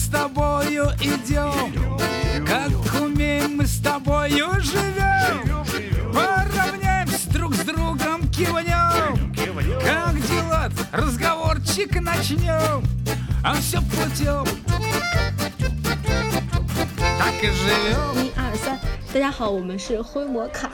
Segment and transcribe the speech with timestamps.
[0.00, 1.74] с тобою идем,
[2.46, 2.70] как
[3.02, 5.64] умеем мы с тобою живем.
[6.12, 9.34] Поравняемся друг с другом, кивнем.
[9.84, 10.70] Как дела?
[10.92, 12.82] Разговорчик начнем,
[13.42, 14.46] а все путем.
[17.18, 18.24] Так и живем.
[18.24, 18.78] 一二三，
[19.12, 20.70] 大家好，我们是灰摩卡。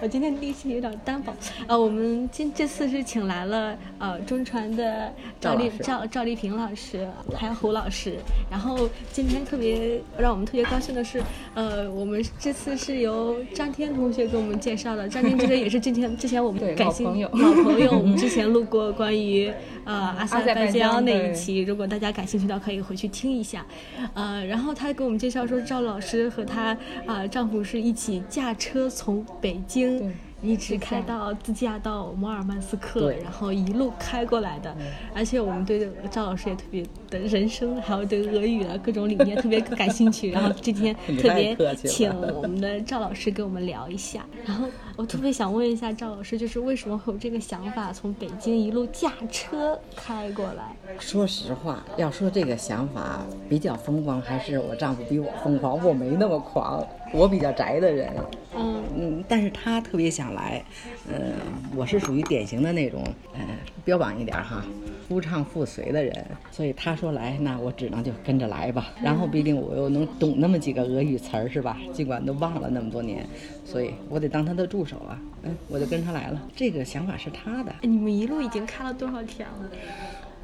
[0.00, 1.34] 我今天力气有点单薄，
[1.66, 8.16] 呃，我们今这次是请来了呃中传的赵丽赵赵丽萍老师，还有胡老师。
[8.48, 11.20] 然后今天特别让我们特别高兴的是，
[11.54, 15.08] 呃，我们这次是由张天同学给我们介绍的。
[15.08, 19.52] 张天同学也是之前之前我们感谢老朋友老朋友，我们之前录过关于
[19.88, 23.64] 呃阿塞拜疆那一期，如果大家感兴趣的话，可以回去听一下。
[24.12, 34.76] 呃，然后她给我们介绍说，赵老师和她啊、丈夫是一起驾车从北京一直开到自驾到摩尔曼斯克，然后一路开过来的。
[35.14, 40.30] 而且我们对赵老师也特别的人生，还有对俄语啊各种理念特别感兴趣。
[40.30, 44.24] 然后今天 特别请我们的赵老师给我们聊一下。
[44.44, 50.76] 然后我特别想问一下赵老师，就是为什么会有这个想法，从北京一路驾车开过来？
[50.98, 55.82] 说实话，要说这个想法比较疯狂，还是我丈夫比我疯狂。
[55.84, 58.12] 我没那么狂，我比较宅的人。
[58.56, 60.64] 嗯嗯，但是他特别想来。
[61.10, 61.32] 呃，
[61.76, 63.02] 我是属于典型的那种，
[63.34, 63.40] 呃，
[63.84, 64.64] 标榜一点哈，
[65.08, 66.26] 夫唱妇随的人。
[66.50, 68.92] 所以他说来，那我只能就跟着来吧。
[69.00, 71.78] 然后毕竟我又能懂那么几个俄语词儿，是吧？
[71.92, 73.24] 尽管都忘了那么多年，
[73.64, 75.20] 所以我得当他的助手啊。
[75.44, 76.42] 嗯，我就跟他来了。
[76.56, 77.72] 这个想法是他的。
[77.82, 79.70] 你们一路已经开了多少天了？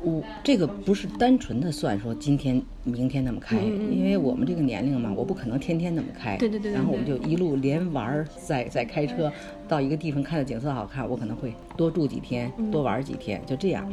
[0.05, 6.36] 我这个不是单纯的算说今天、明天那么开，因为我们这个年龄嘛，我不可能天天那么开。
[6.36, 9.32] 对对对对然后我们就一路连玩儿，再再开车
[9.66, 13.91] 到一个地方，看的景色好看，我可能会多住几天，多玩儿几天，就这样。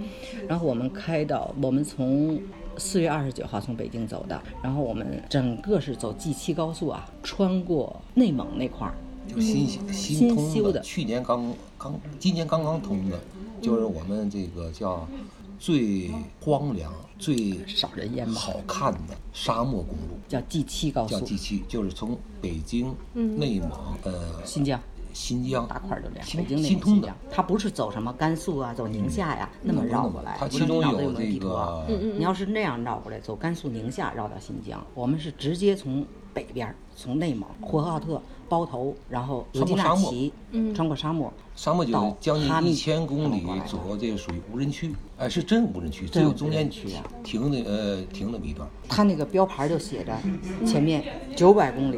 [0.47, 2.39] 然后我们开到，我们从
[2.77, 8.93] 四月二十九号从北京走的，然后我们整个是走 G 七高速啊，穿过内蒙那块儿。
[9.27, 13.17] 就新新新通修的去年刚刚，今年刚刚通的，
[13.61, 15.07] 就是我们这个叫
[15.61, 18.33] 最荒凉、最少人烟吧。
[18.33, 21.13] 好看的沙漠公路，叫 G 七高速。
[21.13, 23.69] 叫速，G 七，就是从北京、内蒙、
[24.01, 24.79] 呃新疆。
[25.13, 25.67] 新疆。
[25.67, 27.13] 大块儿就这样，新北京那新通的。
[27.29, 30.35] 它不是走什么甘肃啊，走宁夏呀、那么绕过来。
[30.39, 31.85] 它其中有没这地图啊。
[31.87, 38.19] 个你要是那样绕过来，走甘肃、宁夏绕到新疆，我们是直接从北边儿，从内蒙、呼和浩特、
[38.51, 40.33] 包头，然后额济纳穿过沙漠旗，
[40.73, 48.67] 穿过沙漠，沙漠就将近一千公里左右，这个属于无人区，哎，是真无人区，只有中间区啊停那呃停那么一段。
[48.89, 50.13] 它那个标牌就写着
[50.65, 51.01] 前面
[51.33, 51.97] 九百公里、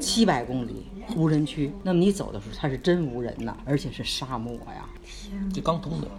[0.00, 1.70] 七百公里无人区。
[1.84, 4.88] 那么你走的时候，它是真无人呐，而且是沙漠呀。
[5.54, 6.10] 这刚通的，对，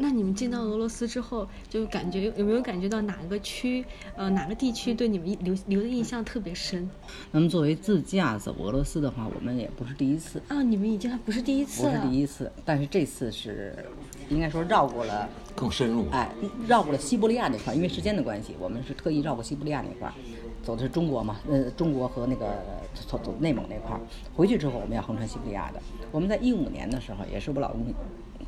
[0.00, 3.84] 那你们进到俄罗斯之后，就感觉有没有感觉到哪个区，
[4.16, 6.88] 呃，哪个地区对你们留留的印象特别深？
[7.32, 10.40] 那么作为自驾走俄罗斯的话，我们也不是第一次。
[10.46, 13.74] 啊，你们已经还不是第一次不了，是第一次，但是这次是
[14.30, 16.08] 应该说绕过了，更深入。
[16.12, 16.30] 哎，
[16.68, 20.14] 绕过了西伯利亚那块儿，因为时间的关系，我们是特意绕过西伯利亚那块儿，
[20.62, 22.62] 走的是中国嘛，呃，中国和那个
[22.94, 24.00] 走走内蒙那块儿。
[24.32, 25.82] 回去之后我们要横穿西伯利亚的。
[26.12, 27.84] 我们在一五年的时候，也是我老公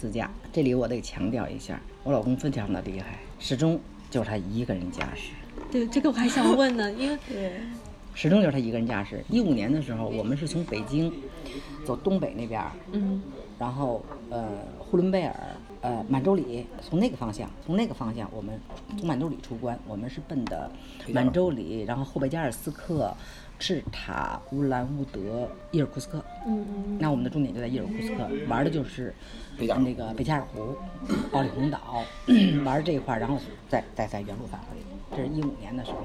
[0.00, 3.78] 自驾，这里我得强调一下，我老公非常的厉害，始终
[4.08, 5.32] 就是他一个人驾驶。
[5.70, 7.18] 对，这个我还想问呢，因为
[8.14, 9.22] 始终就是他一个人驾驶。
[9.28, 11.12] 一五年的时候，我们是从北京
[11.84, 13.22] 走东北那边儿，嗯，
[13.58, 15.34] 然后呃呼伦贝尔、
[15.82, 18.58] 呃满洲里，从那个方向，从那个方向，我们
[18.96, 20.70] 从满洲里出关，我们是奔的
[21.12, 23.14] 满洲里，然后后贝加尔斯克、
[23.58, 26.24] 赤塔、乌兰乌德、伊尔库斯克。
[26.46, 29.14] 嗯嗯那我们的重点就在伊尔库斯克，玩的就是
[29.60, 30.74] 贝加尔湖那个贝加尔湖、
[31.32, 32.02] 奥里洪岛，
[32.64, 33.38] 玩这一块儿，然后
[33.68, 34.78] 再再再原路返回。
[35.14, 35.98] 这是一五年的时候。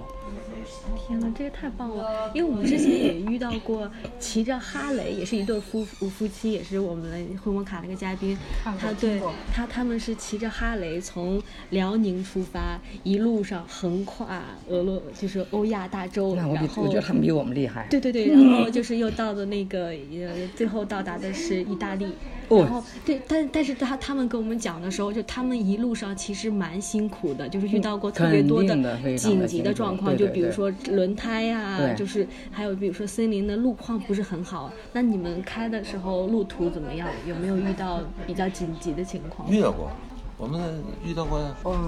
[0.97, 2.31] 天呐，这个太棒了！
[2.33, 3.89] 因为我们之前也遇到过
[4.19, 8.35] 骑着哈雷，也是一对夫夫夫妻，也是我们的灰摩卡那个嘉宾。
[8.63, 9.21] 他对
[9.53, 11.39] 他他们是骑着哈雷从
[11.69, 17.85] 辽宁出发，一路上横跨俄罗就是欧亚大洲，那我比然后我觉得他们比我们厉害。
[17.91, 22.07] 对对对，然后就是又到的那个呃，最后到达的是意大利。
[22.49, 28.75] 哦然后对，但但是他他们跟我们讲的时候，就他们一路上其实蛮辛苦的，就是遇到过特别多的
[29.17, 34.71] 紧急的状况，就比如说轮胎啊，就是还有比如说森林的路况不是很好。
[34.93, 37.07] 那你们开的时候路途怎么样？
[37.27, 39.49] 有没有遇到比较紧急的情况？
[39.49, 39.89] 遇到过，
[40.37, 41.39] 我们遇到过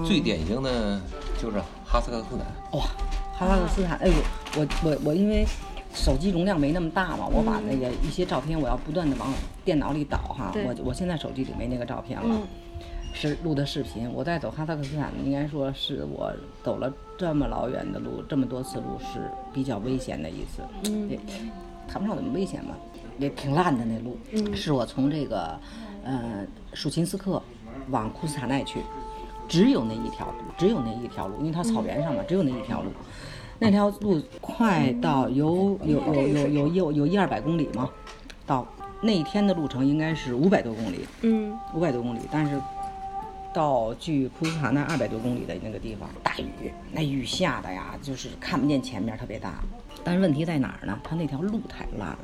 [0.04, 1.00] 最典型的
[1.40, 2.86] 就是哈萨克斯坦，哇，
[3.36, 4.14] 哈萨克斯坦，哎呦，
[4.56, 5.46] 我我我因为
[5.94, 9.32] 手机容量没那么大嘛，我把那个一些照片我要不断的往
[9.64, 12.28] 电脑里导哈，对我我现在手机里没那个照片了。
[12.28, 12.42] 嗯
[13.14, 14.08] 是录的视频。
[14.12, 16.30] 我在走哈萨克斯坦，应该说是我
[16.62, 19.18] 走了这么老远的路，这么多次路是
[19.52, 20.62] 比较危险的一次。
[20.84, 21.18] 嗯，也
[21.88, 22.76] 谈不上怎么危险吧，
[23.18, 24.16] 也挺烂的那路。
[24.32, 25.58] 嗯，是我从这个
[26.04, 27.42] 呃舒琴斯克
[27.90, 28.80] 往库斯塔奈去，
[29.48, 32.90] 只有那一条路，只有那一条路，因为它草原上嘛，只有那一条路。
[33.58, 37.88] 那条路快到有有有有有有有一二百公里吗？
[38.46, 38.66] 到
[39.00, 42.60] 那一天的路程应该是五百多公里，嗯，五百多公里，但是
[43.52, 49.54] 到距库斯塔那二百多公里的那个地方，大雨，那雨下的呀，就是看不见前面，特别大。
[50.04, 50.98] 但是问题在哪儿呢？
[51.02, 52.18] 它那条路太烂了，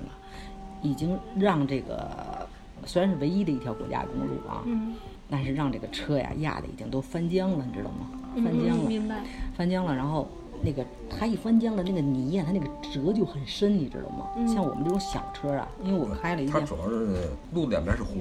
[0.82, 2.48] 已经让这个
[2.86, 4.94] 虽然是唯一的一条国家公路啊，嗯，
[5.28, 8.08] 但是让这个车呀压的已经都翻江了，你知道吗？
[8.36, 9.16] 翻江了，嗯明白。
[9.56, 10.28] 翻江了，然后
[10.64, 14.26] 那个它一翻浆了，那个泥呀，它那个折就很深，你知道吗？
[14.36, 18.20] 嗯像我们这种小车啊，因为我开了一辆，它主要是路两边是湖，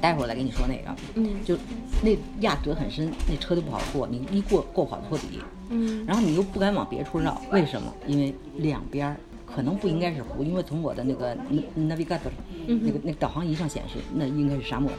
[0.00, 1.56] 待会儿我再跟你说那个，嗯就
[2.02, 5.40] 那压折很深，那车就不好过，你一过过不好托底，
[5.70, 7.92] 嗯然后你又不敢往别处绕，为什么？
[8.06, 11.34] 因为两边儿可能不应该是湖，因为从我的那个
[11.76, 12.30] navigator
[12.66, 14.98] 那个那个导航仪上显示，那应该是沙漠的，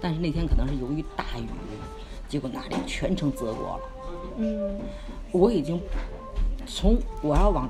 [0.00, 1.46] 但是那天可能是由于大雨，
[2.28, 3.80] 结果那里全程泽国了。
[4.38, 4.78] 嗯
[5.32, 5.80] 我已经
[6.66, 7.68] 从我要往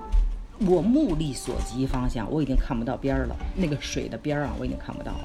[0.60, 3.36] 我目力所及方向，我已经看不到边儿了。
[3.56, 5.24] 那个水的边儿啊，我已经看不到了，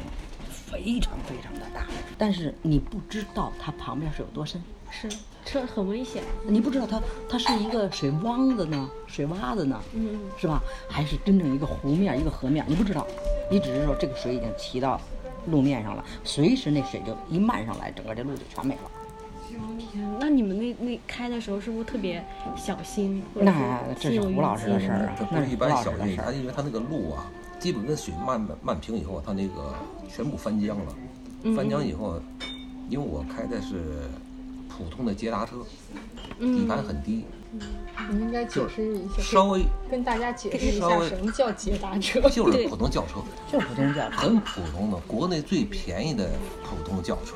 [0.50, 1.86] 非常非常的大。
[2.18, 5.10] 但是你不知道它旁边是有多深，是
[5.46, 6.24] 车很危险。
[6.48, 10.62] 你不知道它它是一个水汪子呢，水洼子呢，嗯是吧？
[10.90, 12.66] 还是真正一个湖面、一个河面？
[12.68, 13.06] 你不知道，
[13.52, 15.00] 你只是说这个水已经骑到
[15.48, 18.92] 路面上了，随时那水就一漫上来，整个这路就全没了。
[19.78, 22.24] 天，那你们那那开的时候是不是特别
[22.56, 23.24] 小心？
[23.34, 26.26] 或者那这是心有余胡老师的事儿啊它，不那是一般小心，老师的事儿。
[26.26, 29.74] 它因为它那个路啊，基本跟水漫漫平以后，它那个
[30.10, 30.96] 全部翻江了。
[31.44, 32.20] 嗯翻江以后，
[32.90, 34.10] 因为我开的是
[34.68, 35.58] 普通的捷达车，
[36.40, 37.24] 嗯底盘很低，
[38.10, 42.20] 你应该解释一下，稍微跟大家解释一下什么叫捷达车。
[42.30, 43.20] 就是普通轿车，
[43.52, 44.18] 就是普通轿车。
[44.18, 46.32] 很普通的，国内最便宜的
[46.64, 47.36] 普通轿车。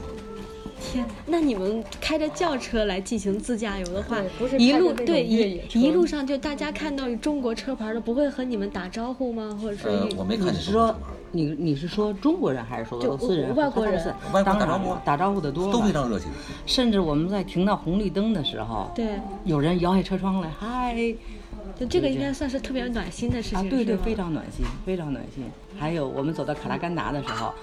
[0.79, 9.57] 天，那你们开着轿车来进行自驾游的话不是，一路对一一路上就大家看到中国车牌的，不会和你们打招呼吗？
[9.61, 11.15] 或者是呃，我没看见你是说中国车牌。
[11.31, 14.03] 你你是说中国人还是说俄罗斯人、外国人。
[14.33, 16.27] 外国打招呼打招呼的多都非常热情。
[16.65, 20.95] 甚至我们在停到红绿灯的时候，对，有人摇下车窗来，嗨，
[21.79, 25.43] 就这个应该算是特别暖心的事啊，情，对对，非常暖心，非常暖心。
[25.77, 27.53] 还有我们走到卡拉干达的时候，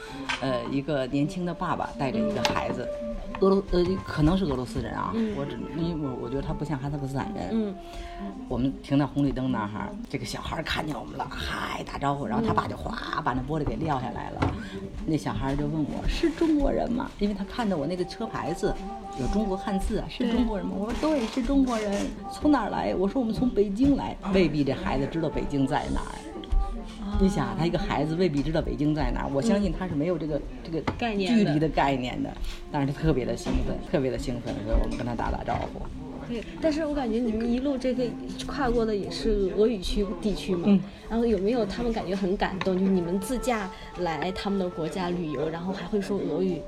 [0.40, 2.88] 呃，一个年轻的爸爸带着一个孩子，
[3.40, 7.74] 俄罗呃可能是俄罗斯人啊，我只因为我我觉得他不像哈萨克斯坦人，嗯，
[8.48, 14.54] 我们停在红绿灯那儿哈，这个小孩儿看见我们了，嗨打招呼，然后他爸就哗把那玻璃给撂下来了。
[15.04, 17.10] 那小孩儿就问我是中国人吗？
[17.18, 18.74] 因为他看到我那个车牌子
[19.20, 20.72] 有中国汉字啊，是中国人吗？
[20.76, 22.06] 我说对，是中国人。
[22.32, 22.94] 从哪儿来？
[22.94, 24.16] 我说我们从北京来。
[24.32, 26.14] 未必这孩子知道北京在哪儿。
[27.20, 32.30] 你想，他一个孩子未必知道北京在哪儿，我相信他是没有这个这个概念距离的概念的，
[32.70, 35.80] 但是他特别的兴奋，特别的兴奋，所以我们跟他打打招呼。
[36.28, 38.04] 对，但是我感觉你们一路这个
[38.46, 43.70] 跨过的也是俄语区地区嘛，嗯然后有没有他们感觉很感动，就是你们自驾
[44.00, 46.60] 来他们的国家旅游，然后还会说俄语，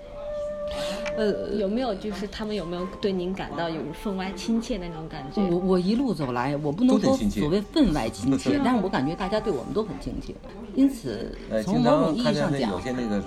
[1.17, 5.43] 呃，有没有就是他们有没有对您感到有分外亲切的那种感觉？
[5.51, 10.35] 我我一路走来，我不能说所谓分外亲切， 但是我感觉大家对我们都很亲切，
[10.75, 13.23] 因此呃，从经某种意常看见那义上讲有，些那个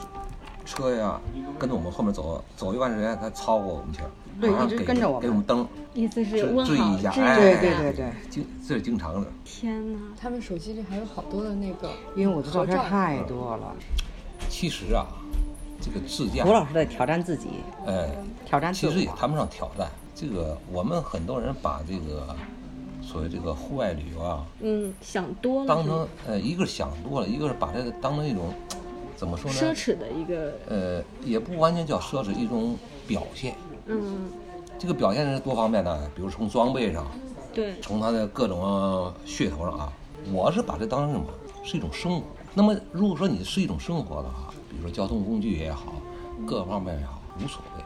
[0.65, 1.19] 车呀，
[1.59, 3.99] 跟着我们后面走，走一段时间，他超过我们去，
[4.39, 9.27] 对一直跟着我们给我们灯，意思是注问好，注意一下，致意哎，一下对对经这是经常的。
[9.43, 9.99] 天哪！
[10.19, 13.75] 他们手机里还有好多的那个，因为我的照片太多了。
[14.49, 15.05] 其实啊，
[15.81, 17.47] 这个自驾胡，老师在挑战自己，
[17.85, 18.07] 呃，
[18.45, 19.07] 挑战自其实也。
[19.17, 19.89] 谈不上挑战。
[20.13, 22.35] 这个我们很多人把这个
[23.01, 28.53] 所谓这个户外旅游啊，嗯，想多了当成呃一个是想多了，一个是把这个当成一种
[29.15, 29.57] 怎么说呢？
[29.57, 33.55] 奢侈的一个，呃，也不完全叫奢侈，一种表现。
[33.87, 34.29] 嗯，
[34.77, 37.07] 这个表现是多方面的，比如从装备上，
[37.53, 39.93] 对，从它的各种噱头上啊，
[40.31, 41.25] 我是把这当成什么？
[41.63, 42.27] 是一种生活。
[42.53, 45.95] 那么如果说你是一种生活的话，比如说交通工具也好，
[46.47, 47.83] 各方面也好，无所谓。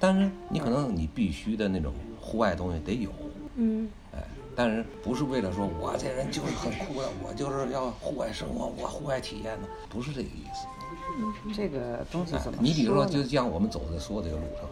[0.00, 3.10] 但是你可能你必须的那种户外东西得有，
[3.56, 4.24] 嗯，哎，
[4.56, 10.66] 但是不是为了说我这人就是很酷的，我就是要户外生活，我户外体验的，不是这个意思。
[11.54, 14.68] 这个东西哎怎么你比如说，就像我们走的说这个路程，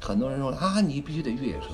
[0.00, 1.68] 很多人说啊，你必须得越野车，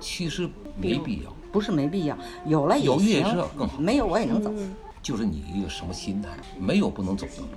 [0.00, 1.32] 其实没必要。
[1.52, 4.50] 不是没必要，有了也有越野行车更好没有我也能走。
[5.06, 7.48] 就是你一个什么心态，没有不能走的路。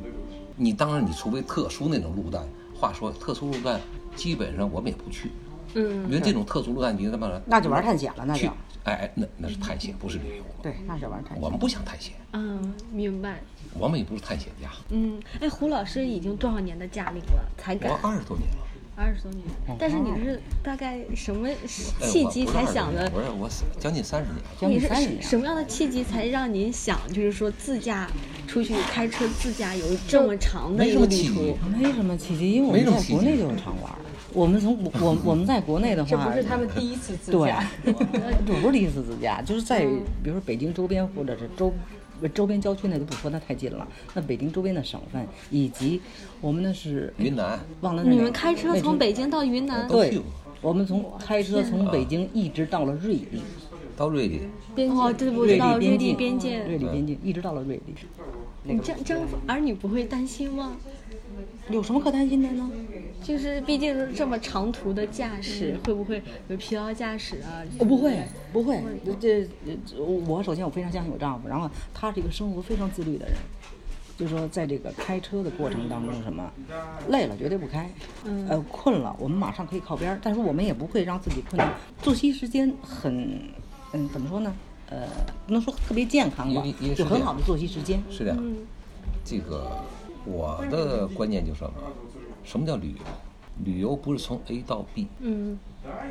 [0.56, 2.48] 你当然，你除非特殊那种路段，
[2.79, 3.82] 话说特殊路段，
[4.15, 5.32] 基本上我们也不去，
[5.74, 8.53] 嗯因为这种特殊路段，你他妈那就玩探险了，那去就，
[8.84, 10.44] 哎哎，那那是探险，不是旅游。
[10.62, 11.41] 对，那是玩探险。
[11.41, 13.41] 我们不想探险，嗯，明白。
[13.79, 14.70] 我们也不是探险家。
[14.89, 17.44] 嗯，哎，胡老师已经多少年的驾龄了？
[17.58, 18.58] 才我敢二十多年了，
[19.00, 19.46] 二十多年，
[19.79, 21.56] 但是你是大概什么哎
[22.01, 23.03] 契机我不是20才想的？
[23.03, 24.44] 年不是我将近三十年。
[24.60, 25.22] 将近三十年。
[25.24, 28.10] 什么样的契机才让您想，就是说自驾
[28.46, 31.72] 出去开车自驾游这么长的一个旅没什么契机途？
[31.77, 33.98] 没什么契机，因为我们在国内就常玩儿。
[34.34, 39.79] 我们从我我们在国内的话，这不是他们第一次自驾，，这不是第一次自驾，就是在
[40.22, 41.74] 比如说北京周边或者是周
[42.28, 43.88] 周边郊区那就不说，那太近了。
[44.14, 46.02] 那北京周边的省份以及
[46.42, 50.20] 我们那是云南忘了你们开车从北京到云南对
[50.62, 53.42] 我们从开车从北京一直到了瑞丽，
[53.96, 54.42] 到瑞丽，
[54.76, 56.60] 边哦，对，我知道瑞丽边境。
[56.66, 57.96] 瑞丽边境一直到了瑞丽。
[58.64, 60.74] 你这这样儿女不会担心吗？
[61.69, 62.69] 有什么可担心的呢？
[63.22, 67.62] 就是毕竟是这么长途的驾驶，会不会有疲劳驾驶啊？
[67.77, 68.81] 我不会，不会。
[69.19, 69.46] 这
[69.86, 73.36] 这，我首先我非常相信我丈夫，然后他是一个生活非常自律的人，
[74.17, 76.50] 就是说在这个开车的过程当中，什么
[77.10, 77.91] 累了绝对不开，
[78.48, 81.74] 呃困了我们马上可以靠边儿，但是我们也不会让自己困难。
[82.01, 83.39] 作息时间很，
[83.93, 84.55] 嗯，怎么说呢？
[84.89, 85.08] 呃，
[85.46, 86.63] 不能说特别健康吧
[86.96, 88.01] 就很好的作息时间。
[88.10, 88.55] 是的，嗯。
[89.25, 89.69] 这个
[90.30, 91.74] 我的观念就是什么？
[92.44, 93.00] 什么叫旅游？
[93.66, 95.60] 旅游不是从 A 到 B，嗯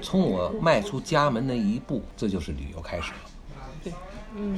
[0.03, 3.19] 从我迈出家门那一步，这就是旅游开始了。
[3.83, 3.93] 对，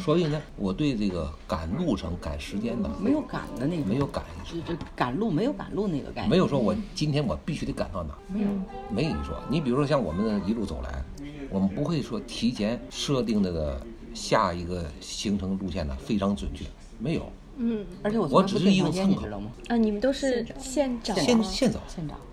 [0.00, 8.48] 所以呢，我对这个赶路程、赶时间的没有赶的那个，没有赶这这赶路没有赶路那个概念，没有说我今天我必须得赶到哪儿，没有，
[8.90, 9.36] 没你说。
[9.48, 11.04] 你比如说像我们一路走来，
[11.48, 13.80] 我们不会说提前设定那个
[14.14, 16.64] 下一个行程路线呢非常准确，
[16.98, 17.30] 没有，
[17.62, 19.50] 嗯而且我我只是一个参考房间你知道吗？
[19.68, 21.78] 啊，你们都是现现现找，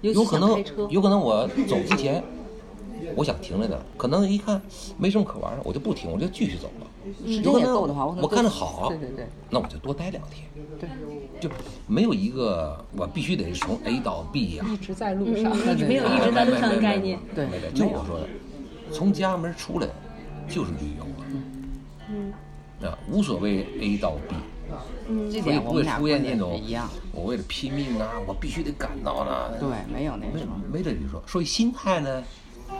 [0.01, 2.23] 有可能有可能我走之前，
[3.15, 4.61] 我想停在那儿，可能一看
[4.97, 6.87] 没什么可玩的，我就不停，我就继续走了。
[7.25, 10.47] 时间有可能也够的话，我可能我看着好，对对对那我就多待两天，
[10.79, 10.89] 对，
[11.41, 11.49] 就
[11.87, 15.51] 没有一个我必须得从 A 到 B 呀、一直在路上。
[15.53, 17.19] 嗯，没有一直在路上的概念。
[17.35, 18.27] 对没没，就我说的，
[18.91, 19.87] 从家门出来
[20.47, 21.25] 就是旅游了。
[22.09, 22.33] 嗯
[22.81, 24.35] 啊，无所谓 A 到 B，
[25.31, 29.57] 这点我们俩观点出现那种是一样，我为了拼命啊，我必须得赶到呢。
[29.59, 32.23] 对，没有那没什么，没这一说，所以心态呢，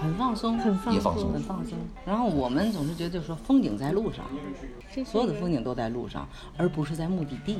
[0.01, 1.77] 很放松，很放也放松很放松。
[2.05, 4.25] 然后我们总是觉得说风景在路上，
[5.05, 6.27] 所有的风景都在路上，
[6.57, 7.59] 而不是在目的地。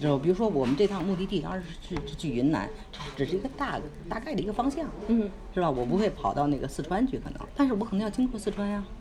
[0.00, 2.68] 知道，比如说我们这趟目的地当然是去去云南，
[3.16, 5.70] 只是一个大大概的一个方向，嗯是吧？
[5.70, 8.76] 我不会跑到那个四川去，可能，但是我可能要经过四川呀。
[8.78, 8.97] 啊、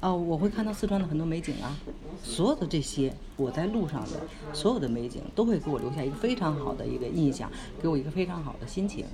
[0.00, 1.76] 我会看到四川的很多美景啊，
[2.22, 4.20] 所有的这些我在路上的
[4.52, 9.06] 所有的美景都会给我留下一个非常好的一个印象，给我一个非常好的心情，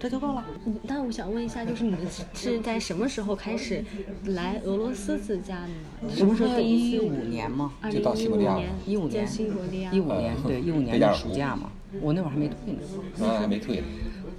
[0.00, 0.44] 这就够了。
[0.64, 2.00] 嗯那我想问一下，就是你们
[2.32, 3.84] 是在什么时候开始
[4.24, 6.14] 来俄罗斯自驾的呢？
[6.16, 7.74] 什么时候第一五年嘛？
[7.82, 9.92] 二零就到西伯利亚一五年，西伯利亚。
[9.92, 13.86] 一五年，对，一五年的暑假嘛，我那会儿还没退呢，啊还没退呢。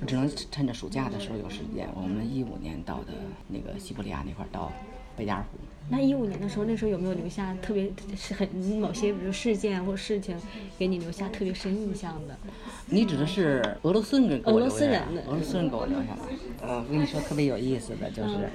[0.08, 1.88] 只能趁着暑假的时候有时间。
[1.94, 3.13] 我们一五年到的
[3.50, 4.72] 那个西伯利亚那块儿，到
[5.15, 5.60] 贝加尔湖。
[5.91, 8.48] 那一五年的时候，那时候有没有留下特别是很
[8.79, 10.38] 某些比如事件或事情，
[10.77, 12.38] 给你留下特别深印象的？
[12.86, 16.22] 你指的是俄罗斯人给我俄罗留下来斯人的俄罗斯人给我留下的。
[16.62, 18.50] 呃，我跟你说特别有意思的就是，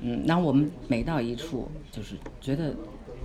[0.00, 2.74] 嗯，然后我们每到一处，就是觉得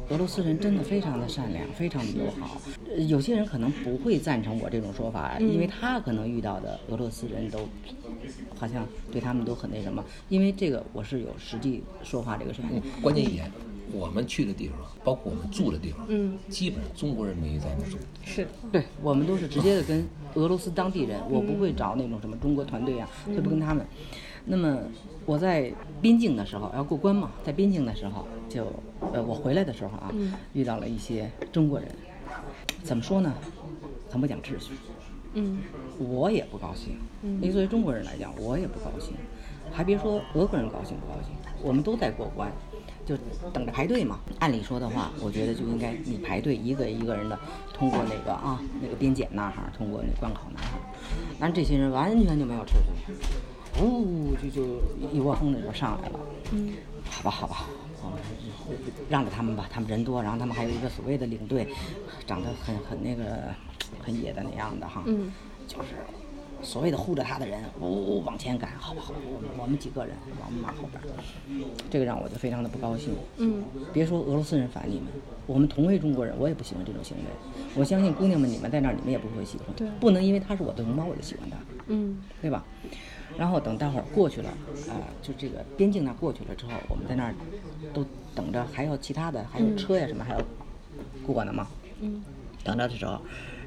[0.09, 2.61] 俄罗斯人真的非常的善良，非常的友好。
[2.89, 7.59] 呃有些人可能不会赞成我这种说法，因为他可能遇到的俄罗斯人都
[8.55, 10.03] 好像对他们都很那什么。
[10.29, 12.81] 因为这个我是有实际说话这个事情。
[13.01, 13.51] 关键一点，
[13.91, 17.97] 我们去的地方，包括我们住的地方，嗯，基本上中国人没在那住。
[18.23, 23.85] 是，对我们都是直接的跟俄罗斯当地人，我不会找那种什么中国团队啊，就不跟他们。
[24.45, 24.79] 那么
[25.27, 28.65] 我在边境的时候要过关嘛，在边境的时候就
[29.13, 30.09] 呃我回来的时候啊，
[30.53, 31.87] 遇到了一些中国人，
[32.81, 33.33] 怎么说呢？
[34.09, 34.71] 很不讲秩序，
[35.33, 35.59] 嗯
[35.99, 36.97] 我也不高兴。
[37.21, 39.13] 因为作为中国人来讲，我也不高兴。
[39.69, 42.49] 还别说俄国人高兴不高兴，我们都在过关，
[43.05, 43.17] 就
[43.51, 44.19] 等着排队嘛。
[44.39, 47.37] 按理说的话，我觉得就应该你排队一个一个人的
[47.73, 50.79] 通过那个啊那个边检那哈，通过那关口那哈。
[51.37, 53.13] 但这些人完全就没有秩序，
[53.81, 54.79] 呜就就
[55.13, 56.19] 一窝蜂的就上来了。
[56.51, 56.73] 嗯
[57.09, 57.65] 好吧，好吧，
[58.03, 58.19] 我们
[59.09, 61.65] 让着他们吧，他们人多，然后他们还有一个所谓的领队，
[62.25, 63.53] 长得很很那个
[64.03, 65.31] 很野的那样的哈，嗯
[65.67, 65.95] 就是
[66.61, 71.01] 所谓的护着他的人，呜、往前赶，好吧，好吧，我们我们几个人往我们马后边，
[71.89, 73.13] 这个让我就非常的不高兴。
[73.37, 75.07] 嗯别说俄罗斯人烦你们，
[75.45, 77.23] 我们同为中国人，我也不喜欢这种行为。
[77.73, 79.67] 我相信姑娘们，你们在那儿，你们也不会喜欢。
[79.77, 81.55] 对不能因为他是我的同胞，我就喜欢他。
[81.87, 82.65] 嗯对吧？
[83.37, 84.49] 然后等待会儿过去了，
[84.89, 87.35] 啊、就这个边境那儿过去了之后，我们在那儿
[87.93, 90.41] 都等着，还有其他的，还有车呀什么还要
[91.25, 91.67] 过呢嘛。
[92.01, 92.23] 嗯
[92.63, 93.21] 等着的时候，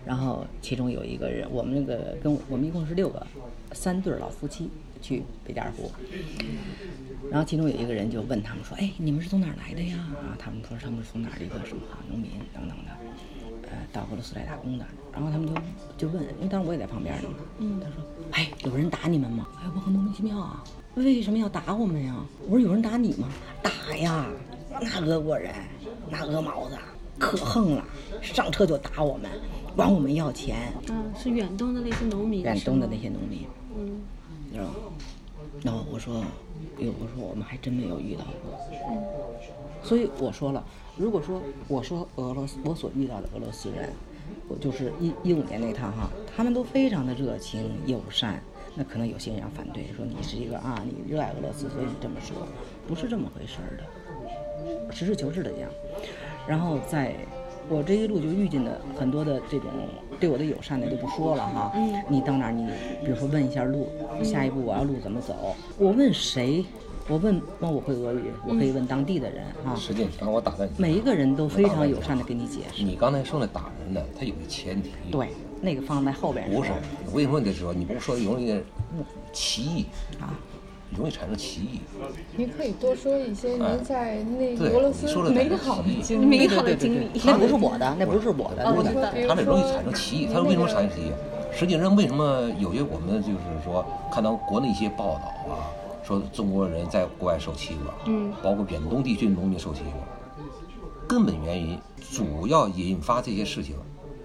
[0.05, 3.27] 然后其中有一个人，我们那个跟我们一共是六个，
[3.73, 4.69] 三对儿老夫妻
[5.01, 5.91] 去北加尔湖，
[7.31, 12.91] 然后其中有一个人就问他们说：“哎，你们是从哪儿来的呀？”啊，他们说他们是从哪儿的一个什么农民等等的，
[13.71, 14.85] 呃，到俄罗斯来打工的。
[15.13, 15.55] 然后他们就
[15.97, 20.63] 就问，因为当时我也在旁边呢嘛，嗯，他说：“哎，有人打你们吗？”哎，我很莫名其妙啊，
[20.95, 22.17] 为什么要打我们呀？
[22.49, 23.29] 我说：“有人打你吗？
[23.63, 24.27] 打呀，
[24.81, 25.55] 那俄国人，
[26.09, 26.77] 那鹅毛子。”
[27.19, 27.85] 可横了，
[28.23, 29.31] 上车就打我们，
[29.77, 30.73] 管我们要钱。
[30.89, 34.01] 嗯，是远东的那些农民，远东的那些农民，嗯
[34.51, 34.71] 知道吗？
[35.63, 36.25] 然后我说，
[36.79, 38.59] 哟，我说我们还真没有遇到过。
[38.89, 39.03] 嗯
[39.83, 40.63] 所以我说了，
[40.97, 44.10] 如果说我说俄罗斯我所遇到的俄罗斯人，我
[44.61, 48.43] 就是一一五年那趟哈，他们都非常的热情友善。
[48.75, 52.47] 那可能有些人要反对，说你是一个啊，你热爱俄罗斯，所以你这么说，
[52.87, 54.93] 不是这么回事儿的。
[54.93, 55.69] 实事求是的讲，
[56.47, 57.15] 然后在
[57.69, 59.69] 我这一路就遇见的很多的这种
[60.21, 61.73] 对我的友善的就不说了哈。
[61.75, 62.65] 嗯你到哪儿你
[63.05, 63.89] 比如说问一下路，
[64.23, 66.65] 下一步我要路怎么走，我问谁？
[67.11, 69.75] 我问那我会俄语，我可以问当地的人哈。
[69.75, 72.85] 实际上我打断你，每一个人都非常友善的给你解释。
[72.85, 76.77] 你刚才说那打人的，他有个前提，对，那个放在后边不是说，
[77.13, 77.75] 为什么你得说？
[77.75, 78.55] 你不是说容易
[79.33, 79.87] 歧义，
[80.21, 80.39] 啊，
[80.97, 81.81] 容易产生歧义。
[82.37, 86.27] 您可以多说一些哎您在那个俄罗斯的美好的经历。
[86.27, 87.11] 美好的经历。
[87.25, 88.63] 那不是我的，那不是我的，
[89.27, 90.29] 他这容易产生歧义。
[90.33, 91.13] 他为什么产生歧义？
[91.53, 95.67] 实际上，为什么有些我们就是说看到国内一些报道啊，
[96.03, 99.91] 说中国人在国外受欺负，嗯，包括远东地区的农民受欺负，
[101.07, 101.79] 根本原因
[102.13, 103.77] 主要引发这些事情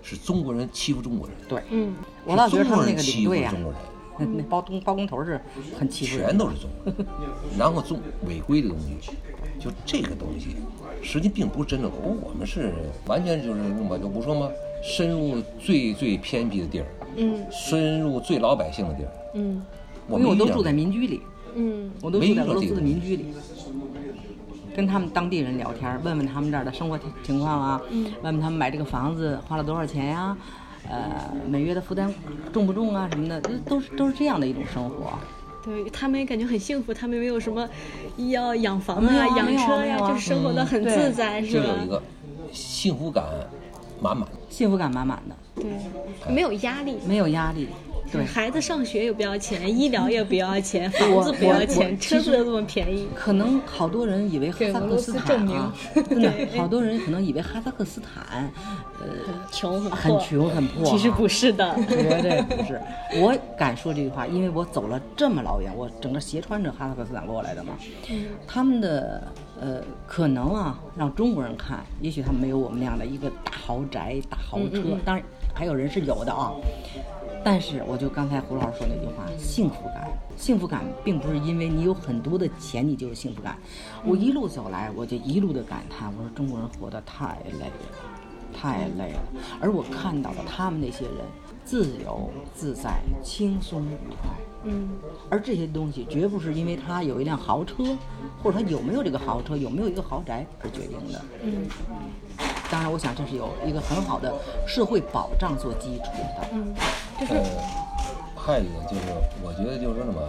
[0.02, 1.94] 是中国人欺负中国人，对，嗯。
[2.26, 3.82] 我倒觉得中国他们那个人欺负领队呀、中国人。
[4.18, 5.42] 那那包工包工头是
[5.78, 7.06] 很欺负全都是中国人，
[7.58, 9.12] 然后中违规的东西，
[9.60, 10.56] 就这个东西，
[11.02, 11.90] 实际并不是真的。
[11.90, 12.74] 我我们是
[13.08, 14.50] 完全就是那么就不说吗？
[14.82, 16.86] 深入最最偏僻的地儿，
[17.18, 17.46] 嗯。
[17.52, 19.62] 深入最老百姓的地儿，嗯。
[20.08, 21.22] 我们我都住在民居里，
[21.56, 23.26] 嗯我都住在俄罗斯的民居里，
[24.76, 30.38] 跟他们当地人聊天，问问他们这儿的生活情情况啊，嗯问问他们买这个房子花了多少钱呀、
[30.90, 32.14] 呃，每月的负担
[32.52, 35.14] 重不重啊什么的，都都是都是这样的一种生活。
[35.64, 37.68] 对他们也感觉很幸福，他们没有什么
[38.30, 41.78] 要养房子啊、养车呀、就是生活的很自在，吧就是有？
[41.84, 42.04] 一个
[42.52, 43.24] 幸福感
[44.00, 44.28] 满满。
[44.50, 45.66] 幸福感满满的，对，
[46.32, 46.98] 没有压力。
[47.08, 47.68] 没有压力。
[48.12, 53.08] 对，孩子上学也不要钱， 医疗也不要钱，房子不要钱，车子又这么便宜。
[53.16, 55.74] 可能好多人以为哈萨克斯坦啊，
[56.10, 58.50] 真的好多人可能以为哈萨克斯坦，
[59.00, 61.76] 呃，穷很很穷很破啊，其实不是的。
[61.88, 62.80] 绝对不是。
[63.16, 67.74] 我敢说这句话，因为我走了这么老远，我整个斜穿着哈萨克斯坦过来的嘛。
[68.48, 69.28] 他们的
[69.60, 76.54] 呃，可能啊，让中国人看，也许他们没有我们那样的一个大豪宅、大豪车，当然还有人是有的啊。
[77.46, 83.56] 但是，我就刚才胡老师说那句话，幸福感，幸福感并不是因为你有很多的钱你就有幸福感。
[84.04, 87.76] 我一路走来，我就一路的感叹，我说中国人活得太累了。
[88.52, 89.22] 太累了，
[89.62, 91.16] 而我看到了他们那些人
[91.64, 94.32] 自由自在、轻松愉快，
[94.64, 94.90] 嗯
[95.30, 97.84] 而这些东西绝不是因为他有一辆豪车，
[98.42, 101.22] 或者他有没有这个豪车、有没有一个豪宅而决定的。
[101.44, 101.68] 嗯
[102.70, 104.34] 当然，我想这是有一个很好的
[104.68, 106.06] 社会保障做基础
[106.40, 106.48] 的。
[106.52, 106.74] 嗯，
[107.20, 107.44] 就是呃，
[108.36, 109.02] 还有一个就是，
[109.44, 110.22] 我觉得就是那么，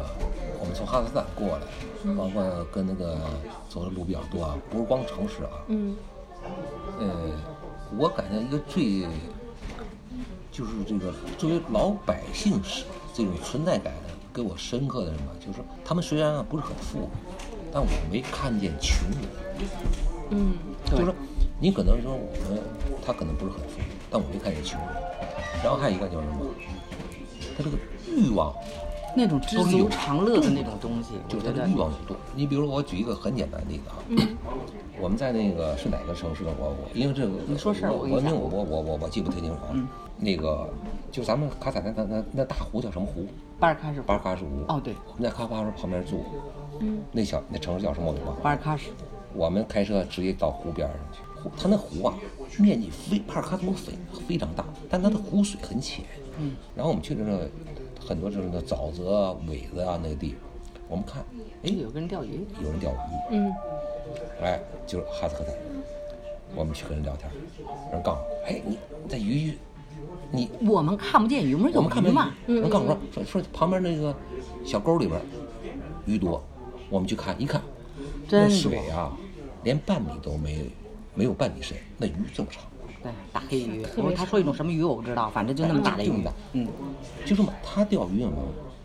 [0.61, 3.19] 我们从哈萨克斯坦过来，包括跟那个
[3.69, 5.97] 走的路比较多啊，不是光城市啊，嗯。
[7.01, 7.09] 呃，
[7.99, 9.03] 我感觉一个最，
[10.53, 17.09] 就是这个作为老百姓是这种存在感的，给我深刻的什么，就是说他们虽然啊不是很富，
[17.73, 19.69] 但我没看见穷人，
[20.31, 21.15] 嗯就是说
[21.59, 22.61] 你可能说我们
[23.05, 24.79] 他可能不是很富裕，但我一看人穷。
[25.63, 26.45] 然后还有一个就是什么，
[27.57, 28.55] 他这个欲望
[29.17, 32.17] 那种知足常乐的那种东西，就是他的欲望有多。
[32.35, 33.97] 你比如说，我举一个很简单的例子啊，
[35.01, 36.51] 我们在那个是哪个城市的？
[36.59, 39.73] 我我因为这个你说事儿我我我我我我我记不太清楚啊。
[40.19, 40.69] 那个
[41.11, 43.27] 就咱们卡萨那那那那大湖叫什么湖？
[43.59, 44.65] 巴尔喀什，巴尔喀什湖。
[44.69, 46.23] 哦对我们在喀巴什旁边住，
[46.81, 48.41] 嗯那小那城市叫什么我给忘了。
[48.43, 48.91] 巴尔喀什，
[49.35, 52.15] 我们开车直接到湖边上去，湖它那湖啊，
[52.59, 53.93] 面积非帕尔喀图非
[54.27, 56.05] 非常大，但它的湖水很浅。
[56.39, 57.39] 嗯，然后我们去的时候，
[58.07, 60.35] 很多就是那沼泽啊、苇子啊那个地，
[60.89, 61.25] 我们看，
[61.63, 62.95] 哎，有个人钓鱼，有人钓鱼，
[63.33, 63.53] 嗯
[64.43, 65.55] 哎，就是哈萨克斯坦，
[66.55, 67.31] 我们去跟人聊天，
[67.93, 68.77] 人告诉我，哎，你
[69.09, 69.57] 在鱼，
[70.31, 72.35] 你我们看不见鱼，我们看没有鱼嘛？
[72.47, 74.15] 人告诉我说说说旁边那个
[74.65, 75.19] 小沟里边
[76.05, 76.43] 鱼多，
[76.91, 77.63] 我们去看一看，
[78.31, 79.17] 那水啊，
[79.65, 80.71] 连半米都没
[81.17, 82.63] 没有半米深，那鱼这么长，
[83.03, 83.85] 对，大黑鱼。
[83.97, 86.33] 我说他说一种什么鱼我不知道，反正就那么大的鱼就这么大。
[86.53, 86.69] 嗯，
[87.25, 88.33] 就这么他钓鱼嘛，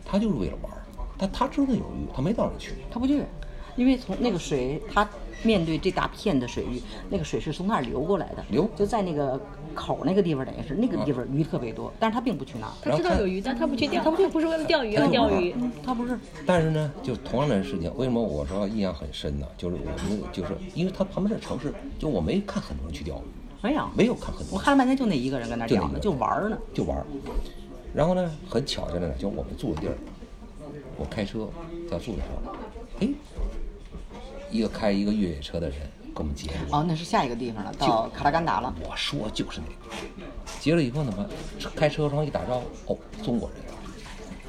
[0.04, 0.78] 他就是为了玩儿，
[1.18, 2.72] 但他知道有鱼，他没到那儿去。
[2.90, 3.22] 他不去，
[3.76, 5.08] 因为从那个水，它
[5.42, 6.80] 面对这大片的水域，
[7.10, 9.40] 那个水是从那儿流过来的，流就在那个
[9.74, 12.72] 口那个地方，等于是那个地方鱼特别多，但是他并不去那儿。
[12.82, 15.54] 他知道有鱼，但他不去钓，他不不是为了钓鱼而钓鱼。
[15.84, 19.46] 他不是，但是呢，就同样的事情，为什么我说印象很深呢？
[19.56, 23.22] 就是我们就是因为他旁边的城市，就我没看很多人去钓鱼，
[23.62, 26.58] 没有，没有看很多人我看了半天就那一个人跟那儿钓呢，就玩儿呢。
[26.72, 27.04] 就玩儿。
[27.94, 29.94] 然后呢，很巧的呢，就我们住的地儿，
[30.96, 31.48] 我开车
[31.90, 32.52] 在住的时候，
[33.00, 33.08] 哎，
[34.52, 35.78] 一个开一个越野车的人
[36.14, 36.78] 跟我们截住了。
[36.78, 38.72] 哦，那是下一个地方了，到卡拉干达了。
[38.86, 39.96] 我说就是那个，
[40.60, 41.26] 截了以后呢嘛，
[41.74, 43.58] 开车窗一打招呼，哦，中国人。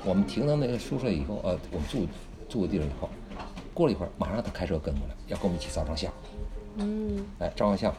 [0.04, 2.06] 我们停到那个宿舍以后，呃，我们住
[2.50, 3.10] 住的地方以后，
[3.74, 6.12] 过了一会儿，马上他开车跟过来，要跟我们一起照张相。
[6.76, 7.90] 嗯，哎，照完相，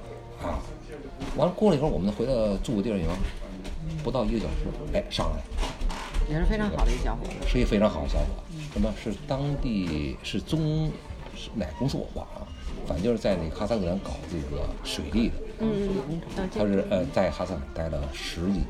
[0.42, 0.60] 啊，
[1.36, 3.14] 完了过了一会儿，我们回到住的地儿以后，
[4.02, 5.42] 不到一个小时，哎，上来了，
[6.28, 7.48] 也是非常好的一小伙子。
[7.48, 8.26] 是一个非常好的小伙。
[8.74, 10.92] 什么是当地是中是
[11.54, 12.48] 哪公司我忘了啊，
[12.86, 15.34] 反正就是在那个哈萨克斯坦搞这个水利的。
[15.60, 16.20] 嗯，
[16.52, 18.66] 他是呃在哈萨克待了十几年，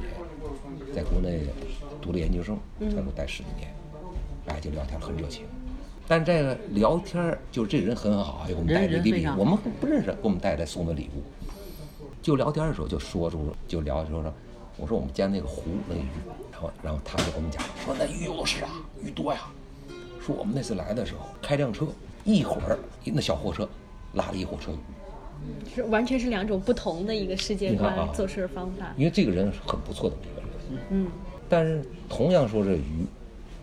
[0.94, 1.46] 在国内
[2.00, 3.74] 读了研究生，在国待十几年，
[4.46, 5.44] 哎就聊天很热情。
[6.06, 11.22] 但这个聊天儿就是这人很好，哎给我们带人的礼物，人非常好我们不认识，给我们带来送的礼物。
[12.20, 14.34] 就聊天的时候就说出就聊说说，
[14.76, 16.06] 我说我们家那个湖那个鱼，
[16.52, 18.70] 然后然后他就跟我们讲说那鱼有的是啊，
[19.02, 19.40] 鱼多呀。
[20.20, 21.86] 说我们那次来的时候开辆车，
[22.24, 23.68] 一会儿那小货车
[24.14, 28.92] 拉了一货车鱼，是完全是两种不同的一个世界观、做事方法。
[28.96, 30.84] 因为这个人是很不错的一个人。
[30.90, 31.06] 嗯，
[31.48, 33.06] 但是同样说这鱼，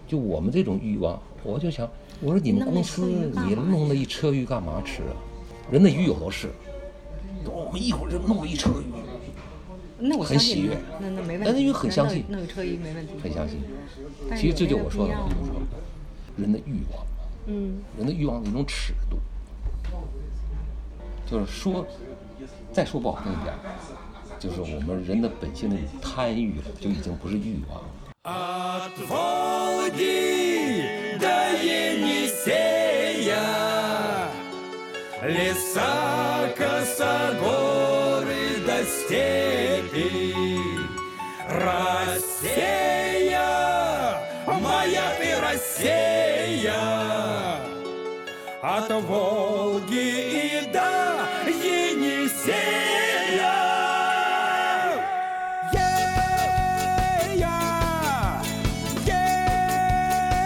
[0.08, 1.89] 就我们这种欲望，我就想，
[2.21, 5.15] 我说你们公司你弄那一车鱼干嘛吃啊？
[5.71, 6.50] 人的鱼有的是，
[7.45, 8.93] 我们一会儿就弄了一车鱼，
[9.97, 11.45] 那我很喜悦那那没问题。
[11.45, 13.13] 但是鱼很相信那个车鱼没问题。
[13.24, 13.60] 很相信。
[14.36, 15.56] 其实这就有我说的，我说
[16.38, 17.04] 人的欲望，
[17.46, 19.18] 嗯，人的欲望的一种尺度，
[21.30, 21.87] 就是说，
[22.72, 23.54] 再说不好听一点，
[24.38, 27.88] 就是我们人的本性的贪欲了，就已经不是欲望了。
[28.28, 29.94] От Волги
[31.20, 31.26] до
[31.62, 33.38] Енисея
[35.22, 40.35] Леса, косогоры до степи
[41.48, 42.99] Россия,
[48.63, 52.52] От Волги и до Енисея.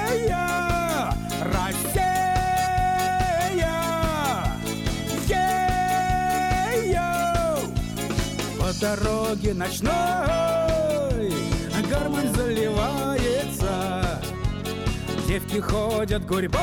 [0.07, 2.05] Ея, Россия.
[8.57, 9.91] По дороге ночной
[11.89, 14.21] гармонь заливается,
[15.27, 16.61] Девки ходят гурьбой,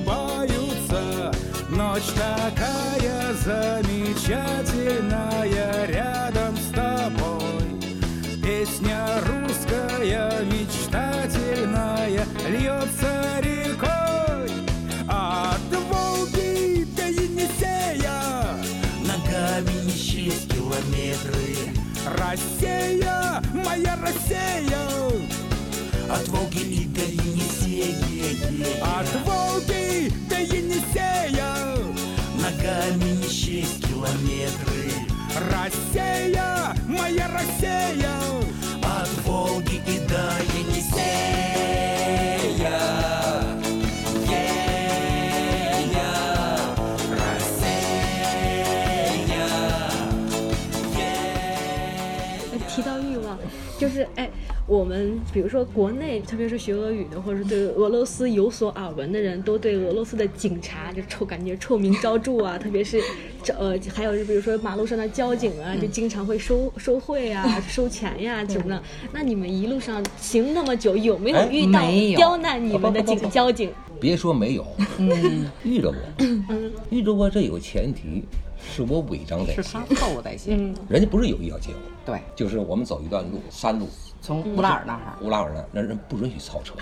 [0.00, 1.30] улыбаются.
[1.68, 7.78] Ночь такая замечательная рядом с тобой.
[8.42, 14.50] Песня русская, мечтательная, льется рекой.
[15.08, 15.60] От
[15.90, 18.22] Волги до Енисея
[19.04, 21.56] Ногами не счесть километры
[22.18, 24.80] Россия, моя Россия
[26.09, 27.89] От Волги и до Енисея
[28.81, 31.53] От Волги до Енисея
[32.39, 34.91] Ногами не счесть километры
[35.51, 38.17] Россия, моя Россия
[38.83, 41.05] От Волги и до Енисея
[42.57, 42.79] Ея,
[47.11, 47.75] Россия
[52.75, 53.37] 提到欲望，
[53.79, 54.29] 就是哎，
[54.70, 63.02] 我们比如说国内，特别是学俄语的，或者是对俄罗斯有所耳闻的人，都对俄罗斯的警察就臭感觉臭名昭著啊，特别是
[63.42, 68.80] 这呃，还有就比如说马路上的交警啊， 就经常会收收贿啊、收钱呀、什么的。
[69.12, 71.80] 那你们一路上行那么久，有没有哎遇到
[72.16, 73.72] 刁难你们的警交警？
[73.98, 74.64] 别说没有，
[75.64, 75.98] 遇着过，
[76.90, 77.28] 遇着过。
[77.28, 78.22] 这有前提，
[78.72, 80.56] 是我违章在是先他，凑合在先。
[80.56, 83.88] 嗯，人家不是有意要接我，对，就是我们走一段路，山路，
[84.20, 86.74] 从乌拉尔那哈，乌拉尔那那人不允许超车，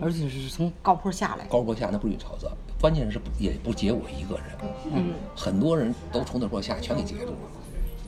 [0.00, 1.44] 而且是从高坡下来。
[1.46, 4.44] 高坡下那不允许超车，关键是不也不截我一个人，
[4.92, 7.38] 嗯，很多人都从那坡下全给截住了，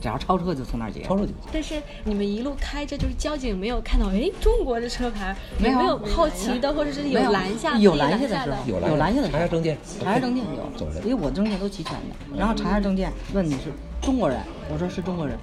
[0.00, 1.02] 只要超车就从那儿截。
[1.02, 10.44] 超车就但是你们一路开着，就是交警没有看到，哎，中国的车牌，没有没有好奇的，或者是有拦下，有拦下的时候有有拦下的时候查下证件，查下证件
[10.76, 12.36] 走人有，因为我证件都齐全的。
[12.36, 14.40] 然后查下证件，问你是中国人，
[14.72, 15.38] 我说是中国人，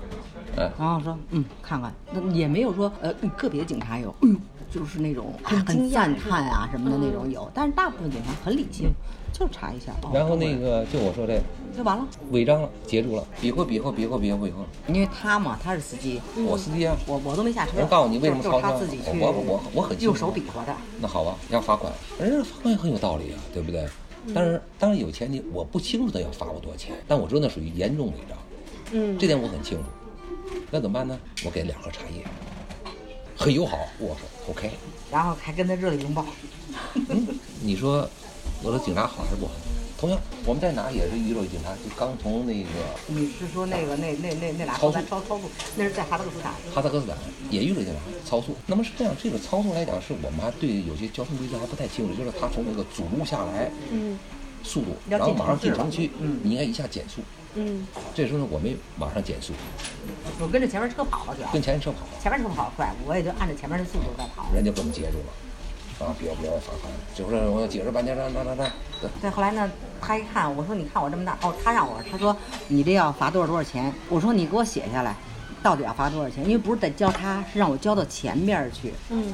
[0.58, 4.36] 哎，然后说嗯看看，那也没有说呃个别警察有，哎呦。
[4.72, 8.92] 就是那种啊很赞叹啊什么的那种有，但是大部分警察很理性，
[9.34, 9.92] 就是查一下。
[10.04, 11.42] 哦然后那个就我说这个
[11.76, 17.80] 就完了，违章了，截住了，比划比划比划比划比划，因为他嘛他是司机，我司机啊，我我都没下车。
[17.80, 20.76] 人告诉你为什么就是超车他自己去，我我我很清楚用手比划的。
[21.02, 23.84] 那好吧，要罚款，人家罚款也很有道理啊，对不对？
[24.36, 28.38] 但是当然有前提，我不清楚他要罚我多少钱，但我知道那属于严重违章，
[28.92, 29.84] 嗯，这点我很清楚。
[30.72, 31.20] 那怎么办呢？
[31.46, 32.24] 我给两盒茶叶，
[33.36, 34.72] 很友好，我说 OK。
[35.12, 36.26] 然后还跟他热烈拥抱。
[36.94, 37.28] 嗯，
[37.62, 38.08] 你说
[38.62, 39.52] 我的警察好还是不好？
[40.00, 42.70] 同样，我们在哪也是遇到警察，就刚从那个
[43.08, 46.54] 你是说那个那那那那俩超速超超速，那是在哈萨克斯坦。
[46.74, 47.18] 哈萨克斯坦
[47.50, 48.56] 也遇到警察超速。
[48.66, 54.18] 那么是这样，这个超速来讲，是我们还对有些交通规则还不太清楚，就是他从那个主路下来，嗯
[54.64, 57.20] 速度，然后马上进城城区，嗯你应该一下减速。
[57.20, 57.39] 嗯
[58.14, 59.54] 这时候呢，我没马上减速，
[60.40, 64.46] 我跟着前面车跑了，主要跟前车跑，前面车跑得快，我也就按照前面的速度在跑。
[64.54, 65.34] 人家给我们截住了。
[66.00, 66.90] 啊，别别罚款！
[67.14, 68.66] 就是我要解释半天，让让让让，
[69.02, 72.34] 对对，后来呢，他一看，我说你看我这么大，哦，他让我，他说
[72.70, 73.94] 你这要罚多少多少钱？
[74.08, 75.14] 我说你给我写下来，
[75.62, 76.42] 到底要罚多少钱？
[76.46, 79.34] 因为不是得交他，是让我交到前面去，嗯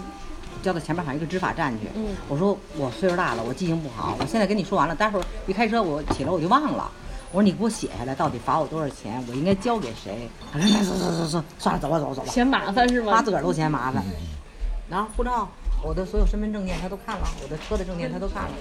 [0.63, 1.88] 交到前面好像一个执法站去。
[1.93, 6.91] 嗯我说我岁数大了，我记性不好，我现在跟你说完了，待会儿一开车我起来我就忘了。
[7.36, 9.21] 我说你给我写下来，到底罚我多少钱？
[9.28, 10.30] 我应该交给谁？
[10.54, 12.28] 他说那走走走走，算了，走吧走吧走吧。
[12.32, 13.12] 嫌麻烦是吗？
[13.12, 14.02] 他自个儿都嫌麻烦。
[14.89, 15.45] 然后护照、
[15.84, 18.52] 我的所有身份证件他都看了，我的车的证件他都看了。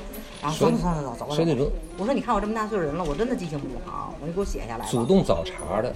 [0.43, 1.71] 然后所以走走走走走吧。
[1.99, 4.87] 我说你看我这么大岁数人了，我真的记性不好，我说你给我写下来吧。
[4.91, 5.95] 主动找茬的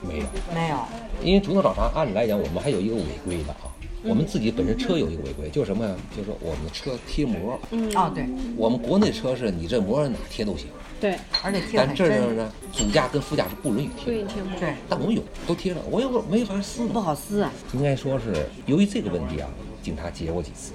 [0.00, 0.76] 没有，没有，
[1.24, 3.66] 因为主动找茬，按理来讲，我们还有一个违规的啊。
[4.02, 5.94] 我们自己本身车有一个违规，就是什么呀？
[6.16, 7.58] 就是说我们的车贴膜。
[7.70, 8.24] 嗯哦对，
[8.56, 10.66] 我们国内车是你这膜哪贴都行，
[11.00, 14.10] 对，而且贴的但这儿呢，主驾跟副驾是不允许贴不。
[14.12, 14.52] 允贴膜。
[14.58, 16.98] 对，但我们有，都贴了，我有没法撕不。
[17.00, 17.52] 好撕啊。
[17.74, 19.48] 应该说是由于这个问题啊，
[19.82, 20.72] 警察截我几次，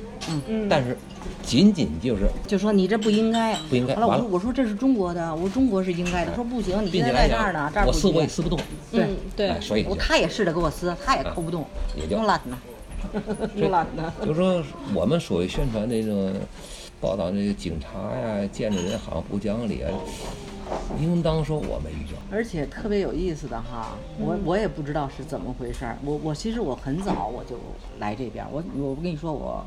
[0.47, 0.97] 嗯，但是
[1.43, 8.27] 仅仅就是就说你这不应该，不应该后来我完了说我说这是中国的，我说中国是应该的，说不行，你并现在在这儿呢，这儿，我撕我也。
[8.27, 8.59] 撕不动，
[8.91, 12.57] 对嗯对哎，所以我就他也试着给我撕，他也抠不动，也就弄懒呢，
[13.55, 14.13] 弄懒呢。
[14.21, 14.63] 就是说
[14.93, 16.33] 我们所谓宣传那种
[16.99, 19.91] 报道那个警察呀，见着人好像不讲理啊，
[20.99, 22.17] 应当说我没遇到。
[22.31, 25.97] 而且特别有意思的哈，我我也不知道是怎么回事儿。
[26.03, 27.57] 我我其实我很早我就
[27.99, 29.63] 来这边儿，我我不跟你说，我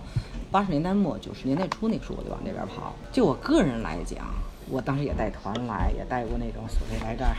[0.51, 2.94] 八十年代末九十年代初那时候我就往那边儿跑。
[3.12, 4.18] 就我个人来讲，
[4.68, 7.37] 我当时也带团来，也带过那种所谓来这儿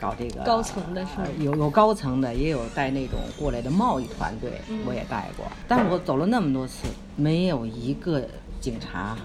[0.00, 1.24] 搞这个高层的是吗？
[1.24, 4.50] 呃有有高层的，也有带那种过来的贸易团队，
[4.86, 5.44] 我也带过。
[5.68, 8.26] 但是我走了那么多次，没有一个
[8.60, 9.16] 警察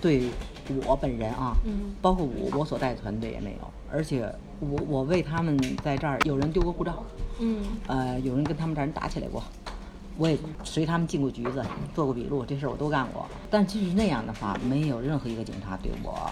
[0.00, 0.30] 对
[0.86, 1.94] 我本人啊，嗯。
[2.00, 7.02] 包括我我所带的团队也没有，而且我我为他们在这儿有人丢过护照，
[7.40, 7.64] 嗯。
[7.88, 9.42] 呃，有人跟他们这儿人打起来过，
[10.16, 11.64] 我也随他们进过局子，
[11.94, 13.26] 做过笔录，这事儿我都干过。
[13.50, 16.30] 但即使那样的话，没有任何一个警察对我，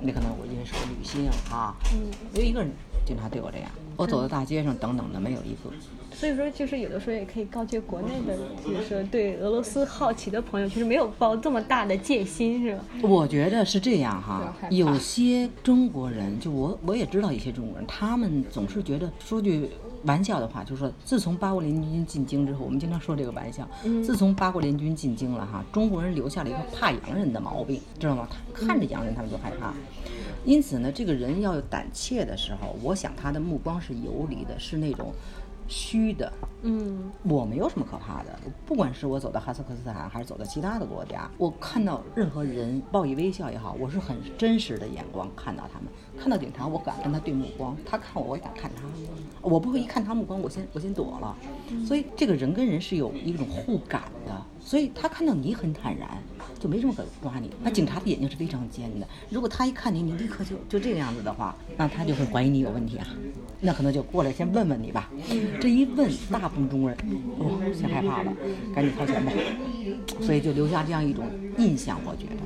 [0.00, 2.70] 那可能我因为是个女性啊，嗯，没有一个人
[3.04, 3.70] 警察对我这样。
[3.96, 5.70] 我走在大街上等等的，没有一个。
[6.12, 12.84] 所以说，就是有的时候也可以告诫国内的，就是说对俄罗斯好奇的朋友，其实没有抱这么大的戒心，是吧？
[13.02, 19.68] 我觉得是这样哈有些中国人，就我我也知道一些中国人，他们总是觉得说句
[20.04, 23.68] 玩笑的话，就是说，自从八国联军进京之后，我们经常说这个玩笑，
[24.04, 28.26] 自从八国联军进京了哈，中国人留下了一个怕洋人的毛病，知道吗？
[28.54, 29.74] 他看着洋人他们就害怕。
[30.44, 35.12] 因此呢，这个人要有胆怯的时候，我想他的目光是游离的，是那种
[35.68, 36.32] 虚的，
[36.62, 45.88] 嗯我没有什么可怕的，不管是我走到哈萨克斯坦，还是走到其他的国家，我看到任何人报以微笑也好，我是很真实的眼光看到他们。
[46.20, 48.82] 看到警察，我敢跟他对目光，他看我，我也敢看他。
[49.40, 51.34] 我不会一看他目光，我先我先躲了。
[51.86, 56.10] 所以这个人跟人是有一种互感的，所以他看到你很坦然，
[56.58, 57.50] 就没什么可抓你。
[57.62, 63.06] 那警察的眼睛是非常尖的，如果他一看你，你立刻就就这个样子的话，那他就会怀疑你有问题啊，
[63.60, 65.10] 那可能就过来先问问你吧。
[65.58, 66.98] 这一问，大部分中国人
[67.38, 68.32] 哦先害怕了，
[68.74, 69.32] 赶紧掏钱吧，
[70.20, 71.24] 所以就留下这样一种
[71.56, 72.42] 印象，我觉得。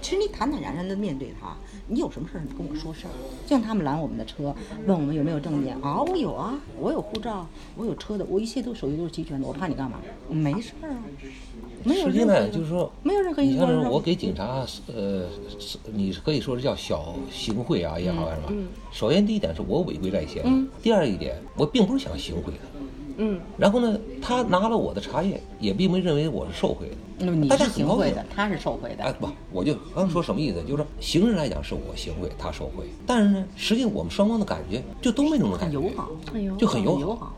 [0.00, 1.56] 其实你坦坦然然的面对他，
[1.88, 3.10] 你有什么事儿你跟我说事儿。
[3.44, 4.54] 就像他们拦我们的车，
[4.86, 7.46] 问我们有没有证件啊，我有啊，我有护照，
[7.76, 9.98] 我有车的，我一切都手续都是齐全的，我怕你干嘛？
[10.28, 10.98] 没事儿啊，
[11.84, 15.24] 没有实际任何呢，就是说，没有任何你像一个人是我给警察，呃，
[15.92, 18.52] 你可以说是叫小行贿啊也好是吧？
[18.92, 22.77] 首先第一点是我违规在先，第二一点我并不是想行贿他，
[23.18, 26.94] 嗯，然后呢，他拿了我的茶叶，也并没认为我是受贿的。
[27.18, 29.02] 那么你是行贿的，他是受贿的。
[29.02, 37.34] 哎，不，我就刚说什么意思，就是说行人来讲是我行贿，他受贿，但是呢，实际我们双方的感觉就都没那种感觉，很友好，很友就很友好。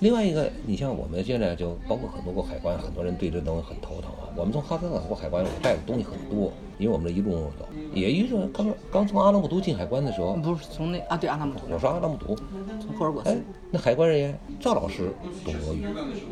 [0.00, 4.28] 另外一个，你像我们现在就包括很多过海关，很多人对这东西很头疼啊。
[4.36, 12.36] 我们从哈萨克过海关，我带的东西很多，因为我们这一路走，也遇着刚刚从阿拉木图进海关的时候，不是从那啊，对阿拉木图，我说阿拉木图，
[12.80, 15.12] 从霍尔果哎斯，，那海关人员赵老师
[15.44, 15.84] 懂俄语，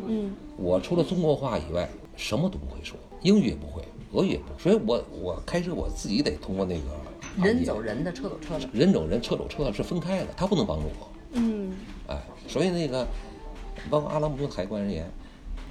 [0.07, 8.67] 嗯，我除了中国话以外，什么都不会说，英语也不会，俄语也不会，所以我我开车我自己得通过那个人走人的，车走车的。
[8.71, 11.07] 人走人，车走车的是分开的，他不能帮助我。
[11.33, 11.75] 嗯，
[12.07, 13.05] 哎，所以那个
[13.89, 15.05] 包括阿拉木图海关人员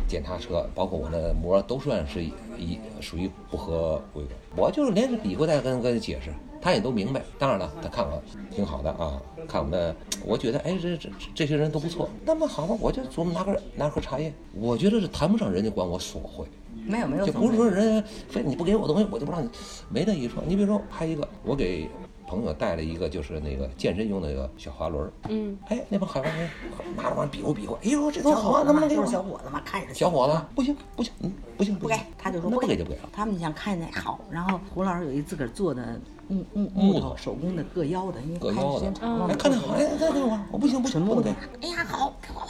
[0.07, 4.31] 检查车，包括我的膜都算是一属于不合规格。
[4.55, 7.23] 我就是连着比划带跟跟他解释，他也都明白。
[7.39, 12.09] 当然了，他看我挺好的啊，看我们，我觉得哎这这这些人都不错。
[12.25, 16.45] 那么好吧，我就琢磨拿个拿盒茶叶，我觉得是谈不上人家管我索贿。
[16.85, 19.49] 没有没有，就不是说人家非你不给我东西，我就不让你，
[19.89, 20.43] 没那一说。
[20.47, 21.89] 你比如说，还有一个，我给
[22.27, 25.13] 朋友带了一个，就是那个健身用的那个小滑轮儿。
[25.29, 26.51] 嗯，哎，那帮海外人
[26.97, 29.07] 拿着玩比划比划，哎呦，这多好啊，小伙子嘛，就是能不能给我？
[29.07, 33.09] 小伙子嘛，看着小伙子，不行不行，嗯，不行不给，他就说不给给就不给了。
[33.13, 41.31] 他们想看那好，然后胡老师有一自个儿做的木木木头手工的硌腰的，因为拍硌腰的时间长了哎，看着好，哎，再给我，我不行不行，不能给。
[41.63, 42.49] 哎呀，好，给我吧，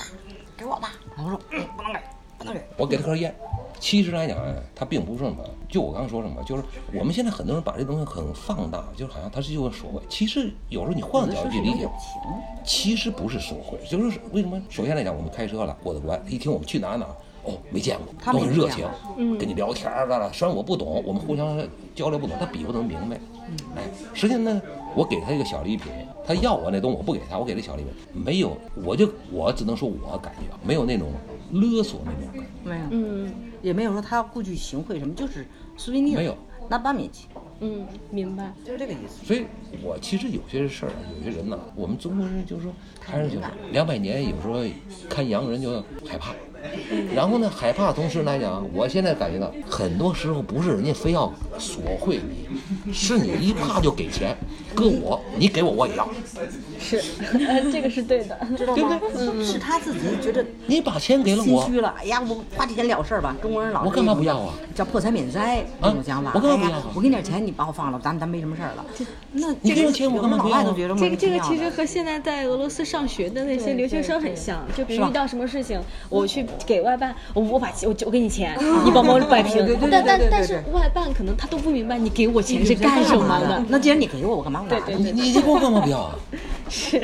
[0.57, 0.93] 给我吧。
[1.17, 2.01] 我说嗯不能给，
[2.39, 2.65] 不能给。
[2.77, 3.35] 我给他根烟。
[3.79, 6.63] 其实来讲，哎，它并不是什么，就我刚刚说什么，就是
[6.93, 10.01] 我们现在很多人把这东西很放大，就是好像它是就是所谓。
[10.09, 11.89] 其实有时候你换个角度去理解。
[12.65, 14.61] 其实不是索贿，就是为什么？
[14.69, 17.07] 首先来讲，我们开车了，过的关，一听我们去哪哪，
[17.45, 18.85] 哦，没见过，都很热情
[19.39, 20.33] 跟你聊天儿了。
[20.33, 21.57] 虽然我不懂，我们互相
[21.95, 23.17] 交流不懂，他比划能明白。
[23.77, 24.61] 哎，实际上呢，
[24.97, 25.93] 我给他一个小礼品，
[26.27, 31.13] 他要我那东西我不给他，我给他小礼品，没有，我就我只能说我感觉啊没有那种
[31.53, 32.69] 勒索那种感觉。
[32.69, 33.33] 没有，嗯
[33.67, 35.45] 也没有说他要故意行贿什么，就是
[35.77, 37.27] 苏维尼没有，拿八米去，
[37.59, 38.53] 嗯，明白。
[38.65, 39.27] 就是这个意思。
[39.27, 39.45] 所以，
[39.83, 44.63] 我其实有些事儿，有些人呢，我们中国人就是说，还是就是两百年，有时候
[45.09, 46.33] 看洋人就害怕。
[47.13, 52.21] 然后呢，害怕同时来讲，我现在感觉到，很多时候不是人家非要索贿
[52.87, 54.37] 你，是你一怕就给钱，
[54.77, 56.09] 搁我，你给我我也要，
[56.79, 56.97] 是，
[57.47, 58.39] 呃，这个是对的。
[58.57, 59.01] 知道吗？
[59.45, 61.95] 是他自己觉得你把钱给了我，心虚了。
[61.99, 63.35] 哎呀，我花这钱了事儿吧。
[63.43, 64.55] 中国人老我干嘛不要啊？
[64.75, 66.33] 叫破财免灾那种想法。
[66.35, 68.85] 我干嘛不要啊我给你点钱，你把我放了，咱咱没什么事儿了。
[69.33, 79.91] 那你给我钱我干嘛不要啊老外都觉得莫这个这个其实和现在在俄罗斯上学的那些留学生很像，就比如遇到什么事情，我去给外办，我我把钱我就我给你钱，你帮忙摆平 对对对。
[79.91, 83.63] 但但对对对但是外办可能他都不明白你给我钱是干什么的。
[83.69, 84.99] 那既然你给我，我干嘛我拿对着？
[84.99, 86.15] 你你你给我干嘛不要啊？
[86.69, 87.01] 是，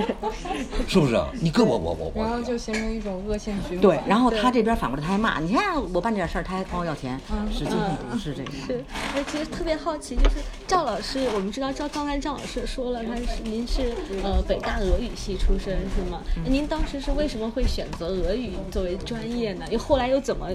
[0.88, 1.28] 是不是啊？
[1.40, 3.80] 你给我我我然后，就形成一种恶性循环。
[3.80, 7.18] 对，然后他这边反过来他还骂，你看我办这点事儿，他还管我要钱，
[7.50, 8.52] 实际上不是这样。
[8.66, 16.20] 是，哎，其实特别好奇，就是赵老师，我们知道赵刚才赵老师说了，他是您是呃北大俄语系出身是吗？
[16.44, 19.64] 那您当时是为什么会选择俄语作为专业呢？
[19.70, 20.48] 又后来又怎么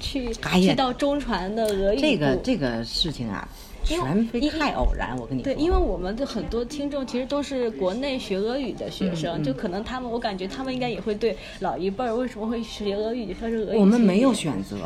[0.00, 3.46] 去哎呀去到中传的俄语这个这个事情啊，
[3.84, 5.16] 全非太偶然。
[5.18, 13.78] 我跟你说，对，因为我们的很多听众其实都是国内学俄语的学生，就可能他们，我感觉他们应该也会对老一辈儿为什么会学俄语，说是俄语。
[13.78, 14.76] 我们没有选择。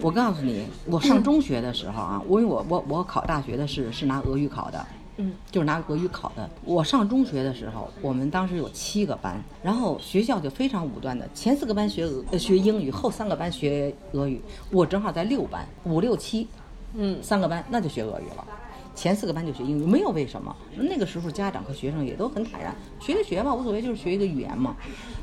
[0.00, 4.84] 我告诉你，我上中学的时候啊，我因为我我我考大学的是是拿俄语考的。
[5.16, 6.50] 嗯，就是拿俄语考的。
[6.64, 14.40] 我上中学的时候，我们当时有七个班，然后学校就非常武断的，前四个班学俄呃学英语，后三个班学俄语。
[14.72, 16.48] 我正好在六班，五六七，
[16.94, 18.46] 嗯三个班那就学俄语了。
[18.94, 20.54] 前四个班就学英语，没有为什么。
[20.76, 24.76] 那个时候家长和学生也都很坦然，学就学吧，无所谓，就是学一个语言嘛。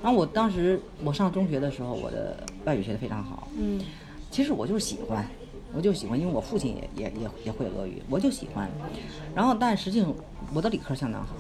[0.03, 3.47] 然后我当时我上中学的时候，我的外语学得非常好。
[3.57, 3.81] 嗯
[4.29, 5.25] 其实我就是喜欢，
[5.73, 8.69] 我就喜欢，因为我父亲也也也也会俄语，我就喜欢。
[9.33, 10.13] 然后，但实际上
[10.53, 11.33] 我的理科相当好。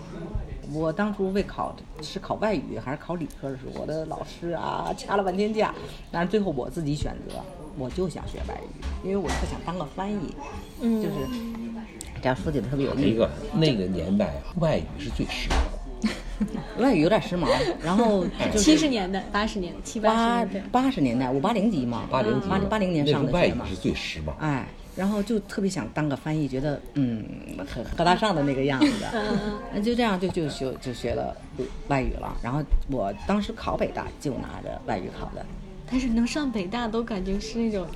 [0.73, 5.73] 我当初为考是考外语还是考理科的时候，我的老师啊掐了半天架，
[6.11, 7.35] 但是最后我自己选择，
[7.77, 10.35] 我就想学外语，因为我特想当个翻译，
[10.81, 11.15] 嗯，就是
[12.21, 13.07] 这样说起来特别有意思。
[13.07, 15.81] 一个那个年代啊，外语是最时髦的。
[16.79, 17.47] 外语有点时髦，
[17.83, 18.25] 然后
[18.57, 20.69] 七十年代、八十年、七八八十年代。
[20.71, 24.31] 八十年代，我八零级嘛，八零级八八零年上的学嘛那时候外语是，最时髦。
[24.39, 27.23] 哎，然后就特别想当个翻译，觉得嗯
[27.67, 29.05] 很高大上的那个样子，
[29.73, 31.35] 那，就这样就就学就学了
[31.87, 32.35] 外语了。
[32.43, 35.45] 然后我当时考北大就拿着外语考的，
[35.89, 37.87] 但是能上北大都感觉是那种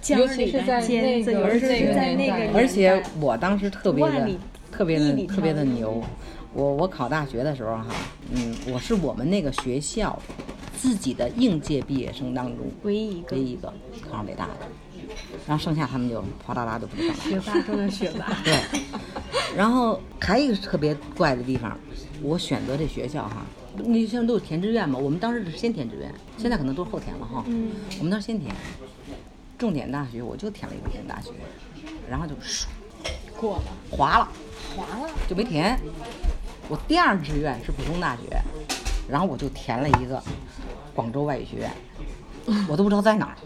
[0.00, 4.28] 江尤其里的是在尖子，那个尤其是在那个而且我当时特别的
[4.70, 6.02] 特别的特别的牛。
[6.52, 7.86] 我我考大学的时候哈，
[8.32, 10.16] 嗯，我是我们那个学校
[10.78, 13.34] 自己的应届毕业生当中唯一一个。
[13.34, 13.72] 唯一一个
[14.08, 14.52] 考上北大的，
[15.46, 17.20] 然后剩下他们就哗啦啦就不知道了。
[17.20, 18.26] 学霸中的学霸。
[18.44, 18.62] 对，
[19.56, 21.78] 然后还有一个特别怪的地方，
[22.22, 23.44] 我选择这学校哈，
[23.76, 27.44] 你像都是填志愿嘛，我们当时是先填志愿，现在可能都是后填了哈。
[27.46, 28.54] 嗯，我们当时先填，
[29.58, 31.30] 重点大学我就填了一个重点大学，
[32.08, 32.66] 然后就唰
[33.36, 34.28] 过了，划了，
[34.74, 35.10] 划了。
[35.28, 35.78] 就没填。
[36.68, 38.22] 我第二志愿是普通大学，
[39.06, 40.22] 然后我就填了一个
[40.94, 41.70] 广州外语学院，
[42.66, 43.36] 我都不知道在哪儿。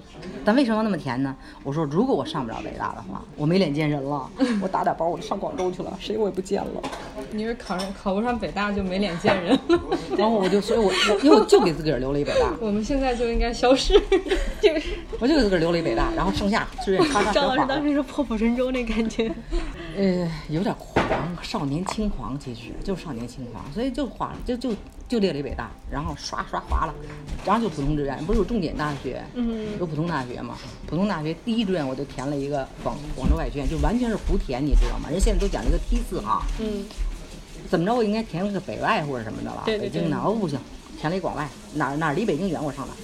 [0.45, 1.35] 但为什么那么甜呢？
[1.63, 4.29] 我说如果我上不了北大的话，我没脸见人了，
[4.63, 6.83] 我打打包我就上广州去了，谁我也不见了。
[7.33, 9.81] 你是考上考不上北大就没脸见人了。
[10.17, 14.01] 然后我就，所以我我因为我就给自个儿留了一北大， 我们现在就应该消失，
[14.61, 17.69] 就是 我就给自个儿留了一北大，然后剩下志愿咔咔张老师。
[17.69, 19.31] 当时是破釜沉舟那感觉。
[19.97, 21.05] 呃，有点狂，
[21.43, 24.71] 少年轻狂，其实就是少年轻狂，所以就划就就
[25.09, 26.95] 就列了一北大，然后刷刷划了，
[27.45, 30.57] 然后就普通志愿，不是有重点大学，嗯有普通大学嘛？
[30.87, 35.09] 普通大学第一志愿我就填了一个广广州外院，就完全是胡填，你知道吗？
[35.11, 36.85] 人现在都讲究一个批次哈，嗯，
[37.71, 40.59] 怎么着我应该填个北外或者什么的了，对对北京的哦不行，
[41.01, 42.97] 填了一广外，哪儿哪儿离北京远我上哪儿，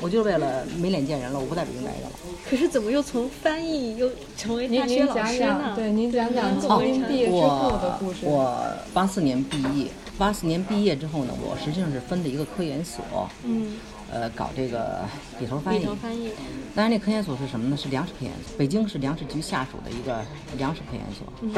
[0.00, 2.12] 我就是为了没脸见人了，我不在北京待着了。
[2.48, 5.74] 可是怎么又从翻译又成为大学老师呢讲，？
[5.76, 8.20] 对，您讲讲您毕业之后的故事。
[8.22, 9.90] 我我八四年毕业，
[10.20, 13.78] 八四年毕业之后呢，我实际上是分的一个科研所，嗯，
[14.12, 15.00] 呃，搞这个
[15.38, 15.78] 笔头翻译。
[15.78, 16.30] 笔头翻译，
[16.74, 17.74] 当然，那科研所是什么呢？
[17.74, 20.22] 是粮食科研所，北京是粮食局下属的一个
[20.58, 21.26] 粮食科研所。
[21.40, 21.50] 嗯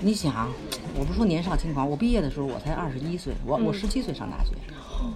[0.00, 0.50] 你想，
[0.98, 4.56] 我不是说年少轻狂，我毕业的时候我才二十一岁，我嗯我十七岁上大学，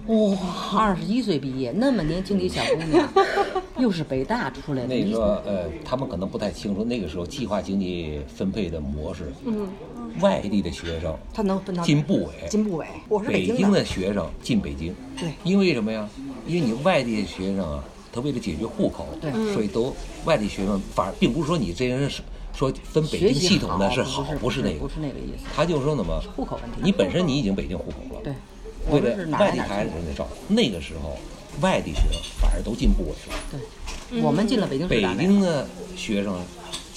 [0.07, 0.37] 哇，
[0.79, 3.07] 二十一岁毕业，那么年轻的一小姑娘，
[3.77, 9.31] 又是北大出来的，那个呃，他们可能不太清楚那个时候计划经济分配的模式。
[9.45, 9.67] 嗯，
[10.21, 14.95] 外地的学生他能分到进部委，进部委，我是北京京的学生进北京。
[15.17, 15.29] 对。
[15.43, 16.07] 因为什么呀？
[16.47, 19.31] 因为你外地的学生啊，他为了解决户口，对。
[19.53, 22.21] 所以都外地学生反而并不是说你这人是
[22.53, 25.45] 说分北京系统的是好好，不是是那个，不是那个意思。
[25.55, 26.77] 他就说那么户口问题。
[26.83, 28.33] 你本身你已经北京户口了，对，
[28.91, 30.53] 为了外地孩子得照顾。
[30.53, 31.17] 那个时候，
[31.61, 33.59] 外地学生反而都进部委了，
[34.09, 36.39] 对，我们进了北京市北京的学生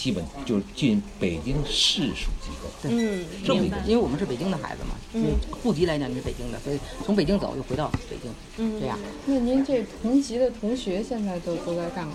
[0.02, 2.68] 基本就是进北京市属机构。
[2.90, 3.76] 嗯，这么一个。
[3.86, 5.26] 因为我们是北京的孩子嘛，嗯，
[5.62, 8.98] 户籍来讲你是北京的，所以从北京走又回到北京，嗯这样。
[9.26, 12.14] 那您这同级的同学现在都都在干嘛？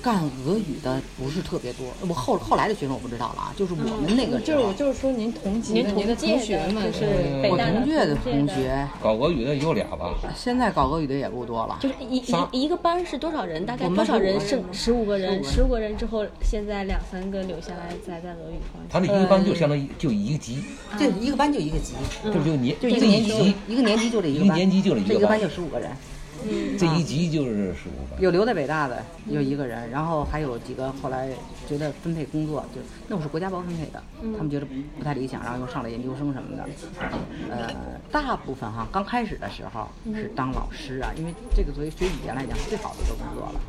[0.00, 12.18] 干俄语的不是特别多，我后后来的学生我不知道了啊，就是我们那个时候就是我，就是说您同级的您的同学们是嗯我北大的同届的同同学，搞俄语的有俩吧，现在搞俄语的也不多了，就是一
[12.52, 13.64] 一一个班是多少人？
[13.64, 15.42] 大概多少人剩十五个人？
[15.42, 20.64] 十五个人之后，现在两三个留下来再在俄语方他那一个班就相当于就一个级，
[20.98, 25.40] 这一个班就一个级，这不就年就一个年级一个年级就这一个班，一个年级就这一个班。
[25.40, 25.90] 就十五个人，
[26.78, 28.22] 这一级就是十五个。
[28.22, 31.28] 有留在北大的有一个人，然后还有几个后来
[31.68, 34.02] 觉得分配工作就那我是国家包分配的，
[34.36, 34.66] 他们觉得
[34.96, 36.64] 不太理想，然后又上了研究生什么的。
[37.50, 37.74] 呃，
[38.10, 43.60] 大部分哈刚开始的时候是当老师啊，因为这个作为学语言来讲是最好的一个工作了。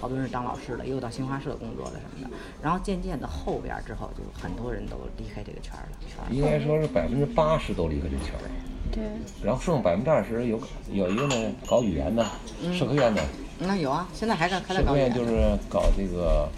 [0.00, 2.36] 好多人是当老师了，也有到新华社工作了什么的。
[2.62, 5.98] 然后渐渐的后边儿之后，就很多人都离开这个圈儿了。
[6.30, 8.44] 应该说是百分之八十都离开这圈儿，
[8.92, 9.02] 对，
[9.42, 10.60] 然后剩百分之二十有
[10.92, 11.34] 有一个呢
[11.66, 12.24] 搞语言的，
[12.72, 13.22] 社科院的，
[13.58, 16.48] 那有啊，现在还在还在社科搞语言院就是搞这个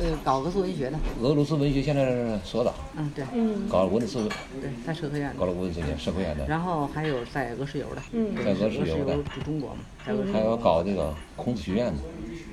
[0.00, 3.24] 呃搞俄罗斯文学的，俄罗斯文学，现在是所长，嗯对。
[3.34, 3.68] 嗯。
[3.68, 4.26] 搞了文斯
[4.60, 5.34] 对，在社科院的。
[5.38, 8.34] 搞了文学社科院的，然后还有在俄石油的，嗯。
[8.42, 10.32] 在俄石油的，驻中国嘛，在俄石油。
[10.32, 11.98] 还有搞这个孔子学院的，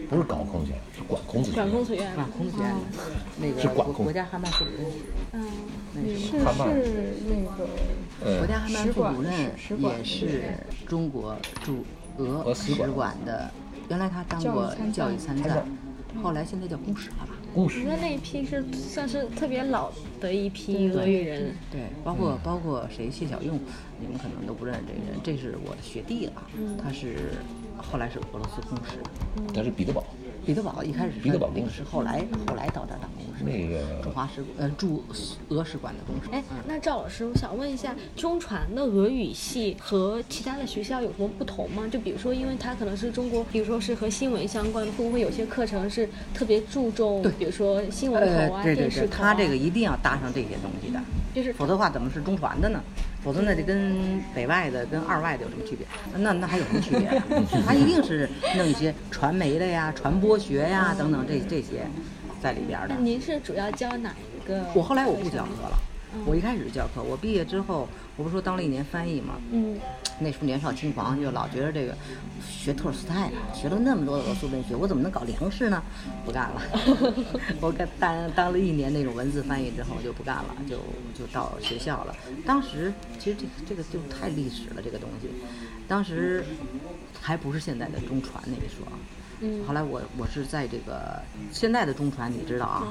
[0.10, 1.70] 不是搞孔子学院，是管孔子学院。
[1.70, 2.16] 管控学院。
[2.16, 2.82] 管，孔子学院的，
[3.40, 4.86] 那个是管控国国家汉办副主任，
[5.32, 5.46] 嗯，
[5.94, 6.40] 那是是
[7.30, 7.70] 那个。
[8.26, 9.32] 呃国家汉办副主任
[9.80, 10.42] 也是
[10.88, 11.86] 中国驻
[12.18, 12.92] 俄使俄使馆。
[12.94, 13.52] 馆的，
[13.90, 15.66] 原来他当过教教育参赞，
[16.22, 17.30] 后来现在叫公使了吧？
[17.54, 17.80] 公使。
[17.80, 23.60] 你们那一批是算是特别老的一批俄语人，对，包括包括谁谢小用，
[24.00, 26.34] 你们可能都不认识这个人，这是我的学弟了，
[26.84, 27.34] 他是
[27.78, 28.98] 后来是俄罗斯公使，
[29.54, 30.04] 他是彼得堡，
[30.48, 35.04] 彼得堡一开始是彼得堡领事，后来后来到这儿当公使，那个驻华使呃驻
[35.50, 36.34] 俄使馆的公使。
[36.34, 41.86] 哎，那赵老师，我想问一下，中传的俄语系和其他的学校有什么不同吗？
[41.92, 49.34] 就比如说，因为它可能是中国，比如说是和新闻相关的，会不会有些课程是特别注重，比如说新闻口啊、呃，对对对，电视口啊？
[49.34, 51.02] 他这个一定要搭上这些东西的，
[51.36, 52.82] 就是否则的话怎么是中传的呢？
[53.28, 55.86] 否则那就跟北外的跟二外的有什么区别？
[56.18, 57.22] 那那还有什么区别啊？
[57.68, 61.86] 他一定是弄一些传媒的呀、传播学呀等等这这些
[62.42, 62.96] 在里边的那。
[62.96, 64.64] 您是主要教哪一个？
[64.74, 65.78] 我后来我不教课了，
[66.26, 69.34] 我一开始教课，我毕业之后，我不是说当了一年翻译吗？
[69.52, 69.78] 嗯，
[70.20, 71.96] 那时候年少轻狂，就老觉得这个
[72.50, 75.82] 学托尔斯泰呢，学了那么多的俄苏文学，我怎么能搞粮食呢？
[76.26, 76.62] 不干了，
[77.62, 80.78] 我干当当了一年那种文字翻译之后就不干了，就
[81.18, 82.16] 就到学校了。
[82.46, 85.30] 当时其实这这个就太历史了，这个东西，
[85.88, 86.44] 当时
[87.22, 88.88] 还不是现在的中传那一说。
[89.40, 91.22] 嗯后来我我是在这个
[91.52, 92.88] 现在的中传，你知道啊，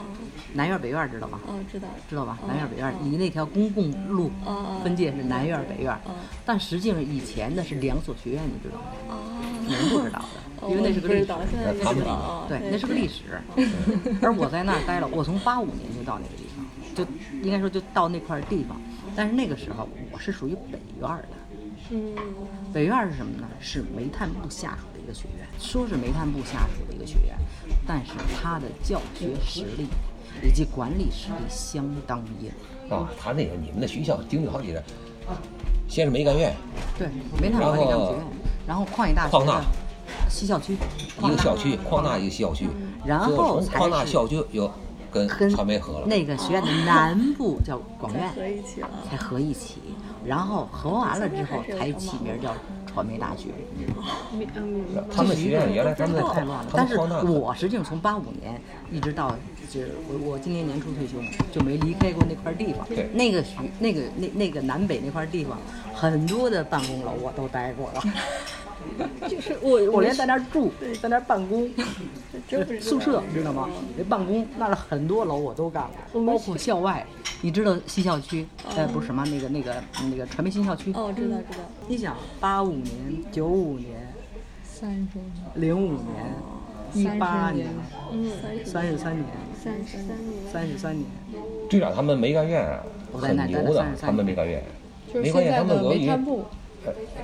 [0.52, 1.40] 南院北院知道吧？
[1.46, 1.88] 哦，知道。
[2.08, 2.38] 知道吧？
[2.46, 8.84] 南院北院，以那条公共路哦分界是南院北院哦，但实际上以前的是两所学院，你知道吗？
[9.08, 10.20] 哦，你们不知道
[10.60, 11.26] 的，因为那是个历史。
[11.82, 12.04] 他们
[12.48, 13.22] 对，那是个历史。
[14.22, 17.04] 而我在那儿待了，我从八五年就到那个地方，就
[17.42, 18.80] 应该说就到那块地方。
[19.16, 21.28] 但是那个时候我是属于北院的，
[21.90, 22.14] 嗯，
[22.72, 23.48] 北院是什么呢？
[23.58, 27.36] 是煤炭部下属的一个学院，说是煤炭部下属的一个学院，
[27.86, 29.86] 但是他的教学实力
[30.42, 32.50] 以及管理实力相当硬。
[32.90, 34.82] 啊，他那个你们的学校经历好几任，
[35.88, 36.52] 先是煤干院，
[36.98, 37.08] 对，
[37.40, 38.26] 煤炭管理钢学院，
[38.66, 39.64] 然后矿业大学矿大
[40.28, 40.76] 西校区，
[41.22, 42.68] 一个校区，矿大一个校区，
[43.04, 44.68] 然后从矿大校区又
[45.12, 48.90] 跟跟传媒合了，那个学院的南部叫广院， 合一起了。
[49.08, 49.76] 才合一起，
[50.24, 52.52] 然后合完了之后才起名叫
[52.96, 53.50] 传媒大学。
[55.14, 56.70] 他们学院原来他们在太乱了。
[56.72, 58.58] 但是我实际上从八五年
[58.90, 59.36] 一直到
[59.70, 62.86] 就是我我今年年初退休嘛，就没离开过那块地方。
[62.88, 65.58] 对那个学那个那那个南北那块地方，
[65.92, 68.02] 很多的办公楼我都待过了。
[69.28, 70.70] 就是我我连在那儿住，
[71.02, 71.68] 在那儿办公，
[72.80, 73.68] 宿舍知道吗？
[73.96, 77.04] 那办公那儿很多楼我都干过，包括校外。
[77.42, 78.46] 你知道新校区？
[78.74, 79.74] 呃，不是什么那个那个
[80.10, 80.90] 那个传媒新校区。
[80.94, 81.64] 哦，知道知道。
[81.86, 82.94] 你想，八五年、
[83.30, 84.12] 九五年、
[84.64, 86.34] 三十年，零五年、
[86.94, 87.68] 一八年、
[88.10, 88.30] 嗯，
[88.64, 89.26] 三十三年、
[89.62, 90.50] 三十三年。
[90.50, 91.06] 三十三年，
[91.68, 92.82] 队长他们没干院啊
[93.12, 94.62] 我在那待很牛的他们年煤干院，
[95.12, 96.08] 就是煤干院他们俄语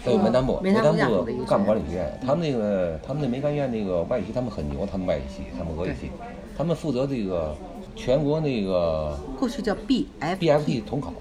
[0.05, 6.11] 对梅丹部下属部的一个干部管理学院，他们那个他们那梅干院那个外语系，他们很牛，他们外语系，他们俄语系，
[6.57, 7.57] 他们负责这个
[7.95, 11.13] 全国那个过去叫 BF BFT 统考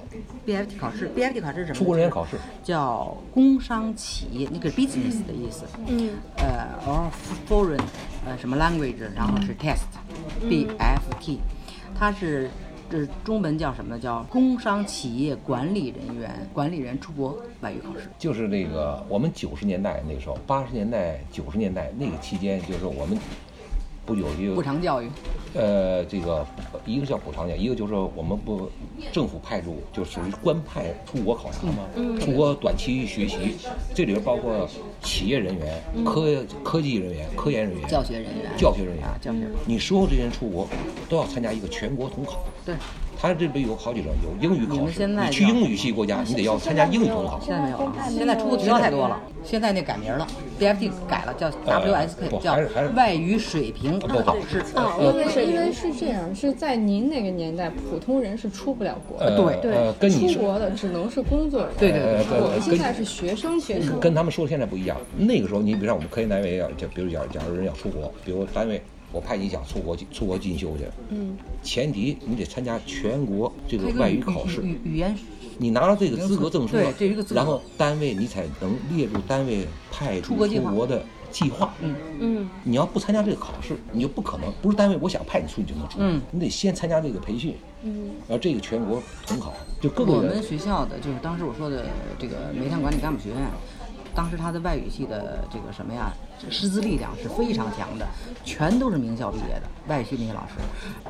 [0.46, 1.76] ，BFT 考试，BFT 考试是什么？
[1.76, 5.66] 出国人员考试，叫工商企业，那个 business 的意思。
[5.88, 7.10] 嗯，呃，or
[7.50, 7.82] foreign
[8.26, 11.39] 呃什么 language，然后是 test，BFT，
[11.98, 12.50] 它是
[12.92, 14.00] 这中文叫什么呢？
[14.00, 18.10] 叫工商企业管理人员管理人出国外语考试。
[18.20, 23.18] 就是那个我们九十年代那个时候，八十年代、九十年代那个期间，就是我们
[24.06, 25.08] 不有一个补偿教育，
[25.54, 26.45] 呃，这个
[26.86, 28.70] 一个叫补偿教育，一个就是我们不
[29.12, 31.88] 政府派驻，就属于官派出国考察嘛，
[32.20, 33.56] 出国短期学习，
[33.93, 34.68] 这里边包括
[35.04, 38.52] 企业人员、科科技人员、科研人员、教学人员。
[38.58, 39.06] 教学人员。
[39.06, 39.60] 啊，教学人员。
[39.66, 40.68] 你所有这些人出国
[41.08, 42.43] 都要参加一个全国统考。
[42.66, 42.76] 对，
[43.22, 47.39] 他这边有好几种，有英语考试，你去英语系国家，你得要参加英语统考。
[47.39, 49.22] 现在没有了，现在出国学校太多了。
[49.43, 50.26] 现在那改名了
[50.59, 54.57] ，BFD 改了，叫 WSK，叫还是还是外语水平考试。
[54.76, 61.78] 啊，因为是因为是这样，是在您那个年代，普通人是出不了国的，呃对呃，跟你，出国的只能是工作人员。
[61.80, 64.97] 对对对我们现在是学生，学生跟他们说的现在不一样。
[65.15, 68.82] 那个时候，你比如像我们科研单位要，就比如假假如人要出国，比如单位
[69.12, 75.16] 我派你想出国出国进修去，嗯，前提你得参加全国这个外语考试，语语言。
[75.57, 77.36] 你拿到这个资格证书了对这一个资格。
[77.36, 81.72] 然后单位你才能列入单位派出国出国的计划。
[81.82, 81.95] 嗯。
[82.20, 86.20] 嗯，你要不参加这个考试，你就不可能，不是单位我想派你出你就能出，嗯。
[86.32, 91.86] 你得先参加这个培训，嗯，然后这个全国统考，就各个我们学校的就是当时我说的
[92.18, 93.38] 这个煤炭管理干部学院，
[94.14, 96.12] 当时他的外语系的这个什么呀，
[96.49, 98.05] 师资力量是非常强的，
[98.43, 100.55] 全都是名校毕业的外语系那些老师，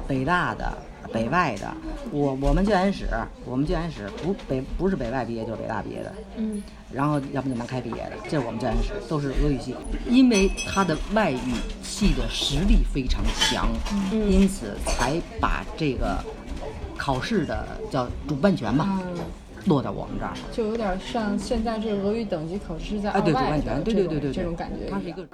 [0.07, 0.77] 北大的、
[1.11, 1.73] 北外的，
[2.11, 3.07] 我我们教研室，
[3.45, 9.75] 我们教研室不北不是北外毕业就是北大毕业的，嗯，然后要不就南开毕业的，这是我们教研室都是俄语系，
[10.07, 13.67] 因为他的外语系的实力非常强，
[14.11, 14.31] 嗯。
[14.31, 16.23] 因此才把这个
[16.97, 18.99] 考试的叫主办权吧。
[19.65, 25.27] 落到我们这儿，就有点像现在这俄语等级考试在啊，对对，完全，对对对对，这种感觉，它是一个。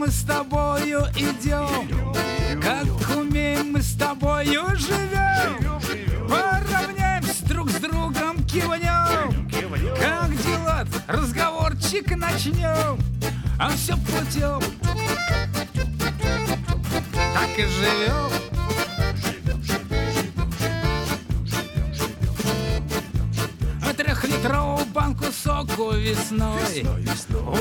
[0.00, 1.88] мы с тобою идем,
[2.60, 5.58] как умеем мы с тобою живем,
[6.26, 9.48] поравняемся друг с другом, кивнем,
[9.98, 12.98] как дела, разговорчик начнем
[13.60, 14.60] а все путем.
[17.34, 18.30] Так и живем.
[23.96, 26.86] Трехлитровую банку соку весной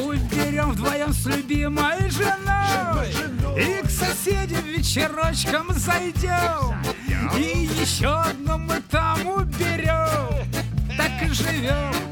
[0.01, 3.09] Уберем вдвоем с любимой женой.
[3.57, 6.81] И к соседям вечерочком зайдем
[7.35, 10.47] И еще одну мы там уберем
[10.95, 12.08] Так и живем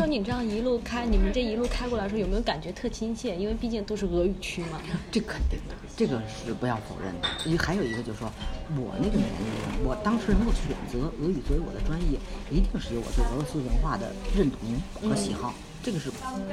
[0.00, 3.36] 说你这样一路开，你们这一路开过来的时候，有没有感觉特亲切？
[3.36, 4.80] 因为毕竟都是俄语区嘛。
[5.12, 7.28] 这肯定的，这个是不要否认的。
[7.44, 8.32] 一还有一个就是说，
[8.76, 12.18] 我那个年龄，我当时能够选择俄语作为我的专业，
[12.50, 14.58] 一定是有我对俄罗斯文化的认同
[15.02, 15.52] 和喜好，
[15.82, 16.10] 这个是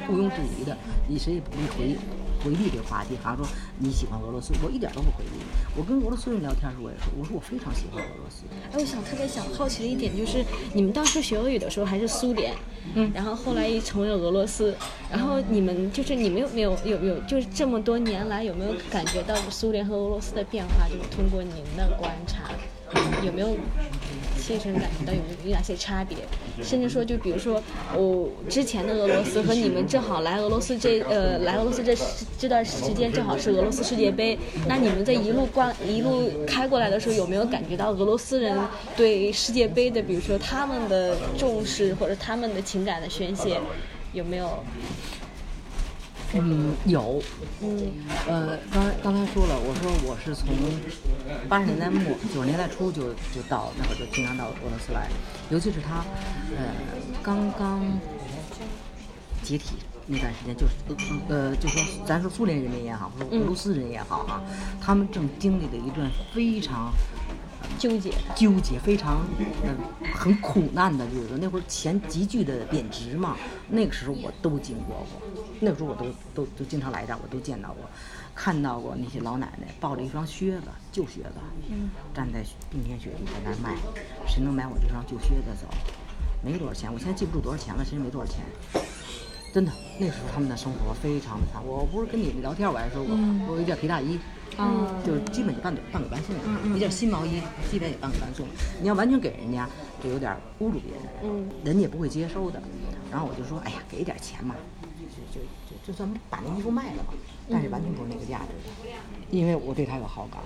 [0.09, 0.75] 毋庸置疑的。
[1.07, 1.97] 你谁也不会回
[2.43, 3.47] 回避这个话题，好像说
[3.79, 5.31] 你喜欢俄罗斯，我一点都不回避。
[5.75, 8.43] 我跟俄罗斯人聊天时，我也说，我说我非常喜欢俄罗斯。
[8.71, 12.53] 哎，我想特别想好奇的一点就是，你们当时学俄语的时候还是苏联，
[12.95, 14.75] 嗯，然后后来一成为了俄罗斯，
[15.09, 20.87] 然后你们就是你们有没有有有就是这么多年来有没有感觉到苏联和俄罗斯的变化？
[20.87, 22.51] 就是通过您的观察，
[23.25, 23.55] 有没有
[24.39, 25.19] 切身感觉到有
[25.49, 26.17] 有哪些差别？
[26.63, 27.61] 甚至说，就比如说
[27.93, 31.95] 我、之前的俄罗斯和你们正好来俄罗斯这呃来俄罗斯这
[32.39, 38.57] 这段时间正好是俄罗斯世界杯，那你们在一路逛一路开过来的时候，有没有感觉到俄罗斯人
[38.95, 43.59] 对世界杯的，比如说他们的重视或者他们的情感的宣泄，
[44.13, 44.63] 有没有？
[46.33, 47.21] 嗯，有，
[47.61, 47.91] 嗯
[48.27, 50.47] 呃，刚刚才说了，我说我是从
[51.47, 52.01] 八十年代末
[52.33, 55.09] 九十年代初就就到那会儿就经常到俄罗斯来，
[55.49, 56.03] 尤其是他，
[56.57, 56.75] 呃，
[57.23, 57.81] 刚刚
[59.41, 60.73] 解体那段时间，就是
[61.29, 64.41] 呃，就说咱说苏联人民也好，或者俄罗斯人也好哈、
[64.81, 66.91] 他们正经历了一段非常
[67.77, 69.25] 纠结，纠结，非常
[69.63, 69.77] 嗯
[70.13, 71.37] 很苦难的日子。
[71.39, 73.37] 那会儿钱急剧的贬值嘛，
[73.69, 77.83] 那个时候我都经过过，那个时候我都都都经常来这儿，我都见到过，
[78.33, 81.35] 看到过那些老奶奶抱着一双靴子，旧靴子，
[82.13, 83.75] 站在冰天雪地在那儿卖，
[84.27, 85.67] 谁能买我这双旧靴子走？
[86.43, 88.43] 没多少钱，我现在记不住多少钱了，其实没多少钱。
[89.53, 91.63] 真的，那时候他们的生活非常的惨。
[91.65, 93.15] 我不是跟你们聊天，我还说过，
[93.49, 94.19] 我有一件皮大衣，
[94.57, 96.35] 嗯就是基本就半给半给半送，
[96.75, 98.47] 一件新毛衣基本也半给半送。
[98.81, 99.69] 你要完全给人家，
[100.03, 102.61] 就有点侮辱别人，嗯，人家也不会接收的。
[103.11, 104.55] 然后我就说，哎呀，给点钱嘛，
[104.99, 107.13] 就就就就算把那衣服卖了吧，
[107.49, 108.91] 但是完全不是那个价值的，
[109.29, 110.41] 因为我对他有好感。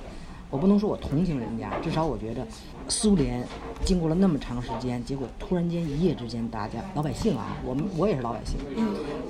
[0.52, 2.46] 我不能说我同情人家，至少我觉得
[2.90, 3.42] 苏联
[3.86, 8.60] 经过了那么长时间，结果突然间一夜之间，大家老百姓啊，我们我也是老百姓，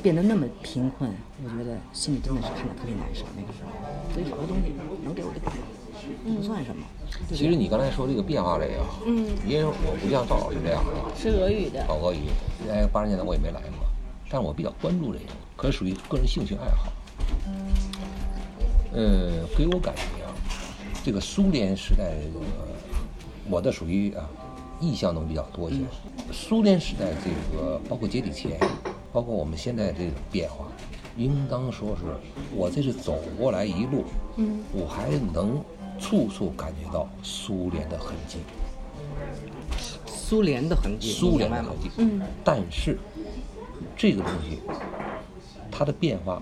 [0.01, 1.09] 变得那么贫困，
[1.43, 3.23] 我觉得心里真的是看着特别难受。
[3.37, 3.69] 那个时候，
[4.13, 6.83] 所以好多东西能给我就给我，不算什么。
[7.29, 12.27] 其实你刚才说这个变化这个，嗯，因为我不像赵老师这样啊，是俄语的，搞俄语，
[12.67, 13.85] 哎，八十年代我也没来过，
[14.27, 16.91] 但是我比较关注这个，可是属于个人兴趣爱好。
[18.93, 20.20] 呃，给我感觉啊，
[21.03, 22.45] 这个苏联时代这个，
[23.49, 24.29] 我的属于啊，
[24.79, 25.83] 意象能比较多一些。
[26.31, 28.59] 苏联时代这个，包括解体前，
[29.11, 30.67] 包括我们现在这种变化，
[31.17, 32.03] 应当说是
[32.55, 34.03] 我这是走过来一路，
[34.37, 35.59] 嗯，我还能
[35.99, 38.37] 处处感觉到苏联的痕迹。
[40.05, 41.73] 苏联的痕迹，苏联的痕？
[41.81, 41.89] 迹。
[41.97, 42.99] 嗯，但是
[43.97, 44.59] 这个东西，
[45.71, 46.41] 它的变化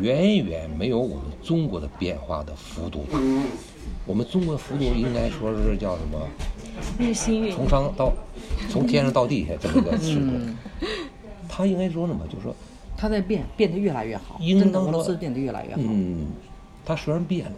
[0.00, 3.18] 远远没有我们中国的变化的幅度大。
[4.06, 6.28] 我们中国的幅度应该说是叫什么？
[6.98, 7.68] 日新月异从。
[7.68, 8.12] 上到
[8.68, 10.32] 从天上到地下这么个尺度。
[11.48, 12.26] 他应该说什么？
[12.28, 12.54] 就是说，
[12.96, 14.38] 他在变，变得越来越好。
[14.40, 15.80] 应当说是变得越来越好。
[15.84, 16.28] 嗯，
[16.84, 17.56] 他虽然变了，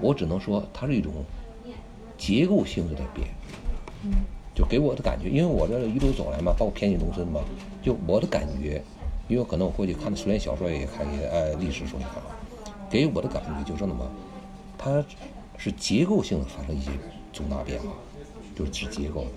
[0.00, 1.12] 我只能说它是一种
[2.16, 3.28] 结构性的在变。
[4.54, 7.40] 就给我的感觉，因为我这一路走来嘛，包括偏远农村嘛，
[7.82, 8.80] 就我的感觉，
[9.28, 12.36] 因为可能我过去看的苏联小说也看一些，呃，历史书也看了，
[12.90, 14.10] 给我的感觉就是那么，
[14.76, 15.04] 它
[15.56, 16.90] 是结构性的发生一些
[17.32, 17.88] 重大变化，
[18.54, 19.30] 就是指结构的。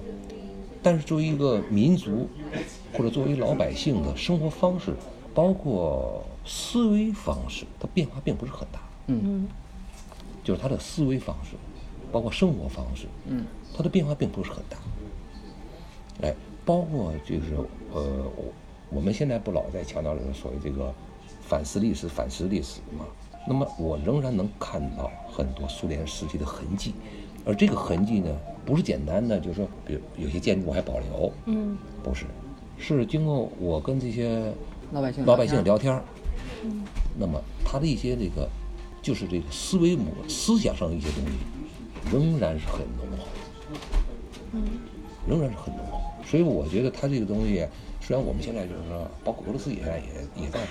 [0.84, 2.30] 但是作为一个民族，
[2.94, 4.94] 或者作为老百姓的生活方式，
[5.34, 8.80] 包括思维方式，它变化并不是很大。
[9.08, 9.48] 嗯
[10.44, 11.58] 就是他的思维方式，
[12.10, 14.78] 包括生活方式，嗯，它的变化并不是很大。
[16.22, 16.34] 哎，
[16.64, 17.58] 包括就是
[17.94, 18.24] 呃，
[18.90, 20.94] 我我们现在不老在强调这个所谓这个
[21.42, 23.06] 反思历史、反思历史嘛？
[23.48, 26.94] 那么我仍然能看到很多苏联时期的痕迹，
[27.46, 28.36] 而这个痕迹呢，
[28.66, 31.78] 不是简单的，就是说，比如有些建筑还保留，嗯。
[32.04, 32.26] 不是，
[32.80, 34.52] 是经过我跟这些
[34.92, 36.04] 老百姓老百姓聊聊天儿，
[37.18, 38.50] 那么他的一些这个，
[39.02, 43.28] 就是这个思维模思想上的一些东西，仍然是很浓厚，
[45.28, 46.02] 仍然是很浓厚。
[46.26, 47.66] 所以我觉得他这个东西，
[48.08, 50.62] 虽然我们现在就是说，包括俄罗斯也在也也在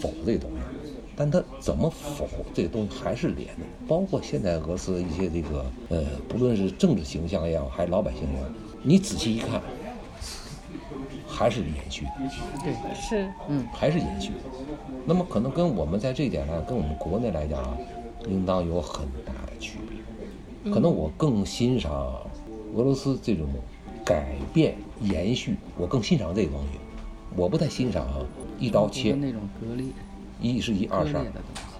[0.00, 3.62] 否这个东西，但他怎么否这个东西还是连的。
[3.86, 8.48] 包括现在俄罗斯的一些这个呃，不论是政治形象也好，还是老百姓也好，
[8.82, 9.62] 你仔细一看，
[11.24, 12.10] 还是延续的。
[12.96, 14.32] 是嗯还是延续。
[15.06, 17.78] 那么可能跟我们在这一点上，跟我们国内来讲啊，
[18.26, 20.72] 应当有很大的区别。
[20.72, 21.92] 可能我更欣赏
[22.74, 23.46] 俄罗斯这种
[24.12, 26.78] 改变、延续，我更欣赏这个东西。
[27.34, 28.06] 我不太欣赏
[28.58, 29.86] 一刀切，那种割裂、
[30.38, 31.24] 一是一，二是二。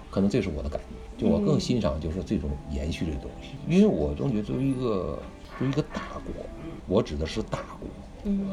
[0.09, 5.19] 可能这是我的感觉，就我更欣赏就是这种延续的东西，因为我总觉得作为一个
[5.59, 6.43] 作为一个大国，
[6.87, 7.87] 我指的是大国，
[8.23, 8.47] 嗯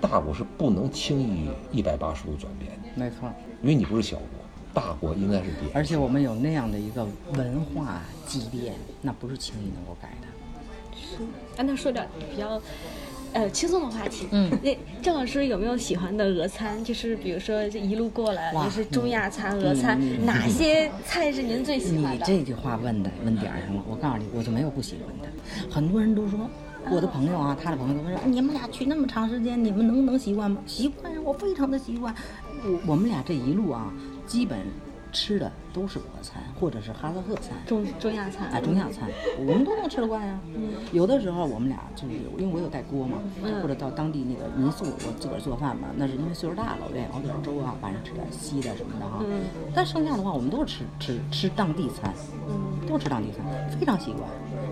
[0.00, 3.30] 大国是不能轻易一百八十度转变的，没错，
[3.60, 4.26] 因为你不是小国，
[4.72, 5.70] 大国应该是变。
[5.74, 8.72] 而且我们有那样的一个文化积淀，
[9.02, 10.26] 那不是轻易能够改的。
[11.58, 12.58] 啊，那说点比较。
[13.36, 14.26] 呃，轻松的话题。
[14.32, 16.82] 嗯那郑老师有没有喜欢的俄餐？
[16.82, 22.38] 就是比如说这一路过来，就是中亚餐、俄餐，哪些菜是您最喜欢的你？
[22.38, 25.28] 这句话问的问点上了，我告诉你，我就没有不喜欢的。
[25.70, 26.48] 很多人都说，
[26.90, 30.58] 我的朋友啊，他的朋友都说，你们俩去那么长时间，你们能能习惯吗？
[30.64, 32.14] 习惯呀，我非常的习惯。
[32.64, 33.92] 我我们俩这一路啊，
[34.26, 34.58] 基本
[35.12, 37.52] 吃的都是俄餐或者是哈萨克餐。
[37.66, 38.48] 中中亚餐。
[38.48, 39.06] 啊，中亚餐
[39.38, 40.40] 我们都能吃得惯呀。
[40.90, 45.88] 有的时候我们俩就是有，因为我有带锅嘛，嗯或者到当地那个民宿，我自个儿做饭嘛。
[45.96, 49.22] 那是因为岁数大了，我愿意熬点粥啊，晚上吃点稀的什么的哈。
[49.28, 49.42] 嗯
[49.74, 52.14] 但剩下的话，我们都是吃吃吃当地餐，
[52.48, 53.44] 嗯都吃当地餐，
[53.78, 54.22] 非常习惯。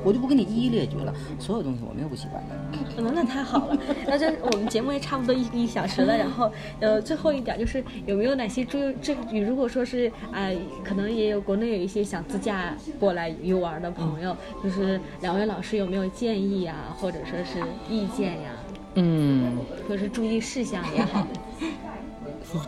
[0.02, 2.54] 我就不给你一一列举了，所有东西我没有不习惯的。
[2.98, 3.78] 嗯，那太好了。
[4.06, 6.50] 那这我们节目也差不多一一小时了，然后
[6.80, 10.50] 呃，最后一点就是有没有哪些注这你如果说是啊、
[10.84, 18.50] 可可能也有国内有一些想自驾过来游玩的朋友就是两位老师有没有建议呀或者说是意见呀？
[18.94, 19.58] 嗯。
[19.88, 21.26] 或者是注意事项也好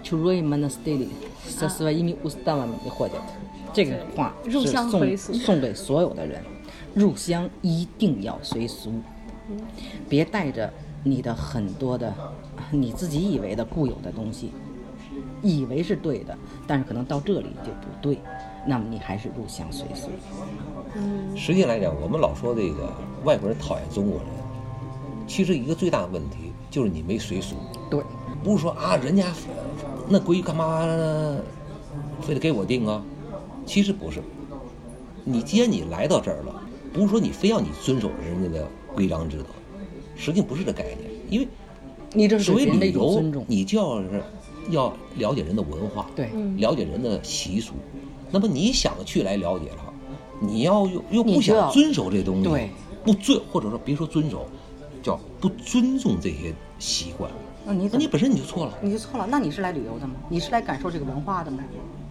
[0.02, 1.08] tour 的 study，
[1.46, 2.90] 十四万一米五十万米的。
[2.90, 3.20] 火箭
[3.72, 6.42] 这个话是送送给所有的人
[6.94, 8.92] 入乡一定要随俗。
[10.08, 10.72] 别带着
[11.04, 12.12] 你的很多的
[12.72, 14.50] 你自己以为的固有的东西
[15.46, 16.36] 以为是对的，
[16.66, 18.18] 但是可能到这里就不对，
[18.66, 20.08] 那么你还是入乡随俗。
[20.94, 22.92] 嗯实际来讲，我们老说这个
[23.24, 24.26] 外国人讨厌中国人，
[25.26, 27.56] 其实一个最大的问题就是你没随俗，
[27.90, 28.02] 对，
[28.42, 29.26] 不是说啊人家
[30.08, 30.86] 那规矩干嘛
[32.22, 33.02] 非得给我定啊？
[33.66, 34.22] 其实不是，
[35.24, 39.46] 你既然你来到这儿了，不是说你非要你遵守人家的规章制度，
[40.16, 41.48] 实际不是这概念，因为
[42.12, 43.44] 你这是所谓对别人的尊重，。
[43.48, 44.22] 你就要是
[44.70, 47.74] 要了解人的文化，对了解人的习俗。
[48.30, 49.94] 那么你想去来了解了，
[50.40, 52.70] 你要又又不想遵守这东西，对，
[53.04, 54.46] 不尊或者说别说遵守，
[55.02, 57.30] 叫不尊重这些习惯，
[57.64, 58.74] 那你那你本身你就错了。
[58.82, 59.26] 你就错了？
[59.30, 60.14] 那你是来旅游的吗？
[60.28, 61.62] 你是来感受这个文化的吗？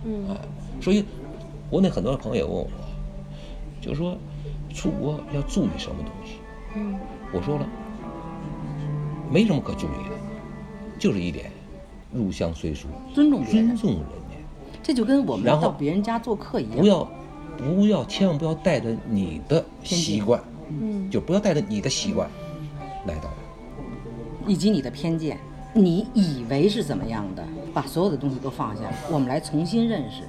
[0.06, 0.38] 嗯哎，
[0.82, 1.04] 所以
[1.70, 2.68] 国内很多朋友也问我，
[3.82, 4.18] 就说
[4.74, 6.36] 出国要注意什么东西？
[6.78, 6.98] 嗯
[7.34, 7.68] 我说了，
[9.30, 10.16] 没什么可注意的，
[10.98, 11.52] 就是一点，
[12.16, 14.36] 入乡随俗，尊重人，尊重人家。
[14.82, 16.78] 这就跟我们到别人家做客一样。
[16.78, 17.08] 不要，
[17.58, 22.30] 不要，千万不要带着你的习惯，嗯就不要带着你的习惯
[23.06, 23.30] 来到。
[24.48, 25.40] 以及你的偏见，
[25.74, 27.44] 你以为是怎么样的，
[27.74, 30.22] 把所有的东西都放下，我们来重新认识。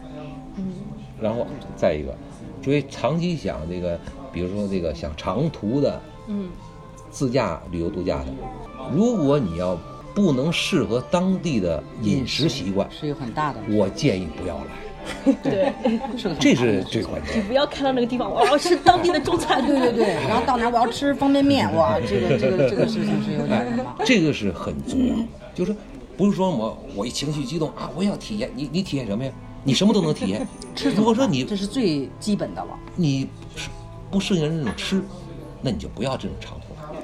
[0.57, 0.72] 嗯
[1.20, 2.14] 然后再一个，
[2.62, 3.99] 所以长期想这个，
[4.32, 6.49] 比如说这个想长途的嗯
[7.11, 8.26] 自驾旅游度假的，
[8.95, 9.78] 如果你要
[10.16, 15.70] 不能适合当地的饮食习惯，是有很大的，我建议不要来，对，
[16.40, 17.36] 这是最关键。
[17.36, 19.64] 你不要看到那个地方，我要吃当地的中餐。
[19.66, 23.94] 对对对，然后到哪儿我要吃方便面， 哇，这个这个这个事情是有点什么。
[24.06, 25.22] 这个是很重要的，
[25.54, 25.76] 就是
[26.16, 29.30] 不是说我我一情绪激动啊，我要体验，你你体验什么呀？
[29.64, 30.48] 你什么都能体验。
[30.74, 32.70] 吃如果说你这是最基本的了。
[32.94, 33.28] 你
[34.10, 35.02] 不适应人这种吃，
[35.60, 36.98] 那你就不要这种长途了。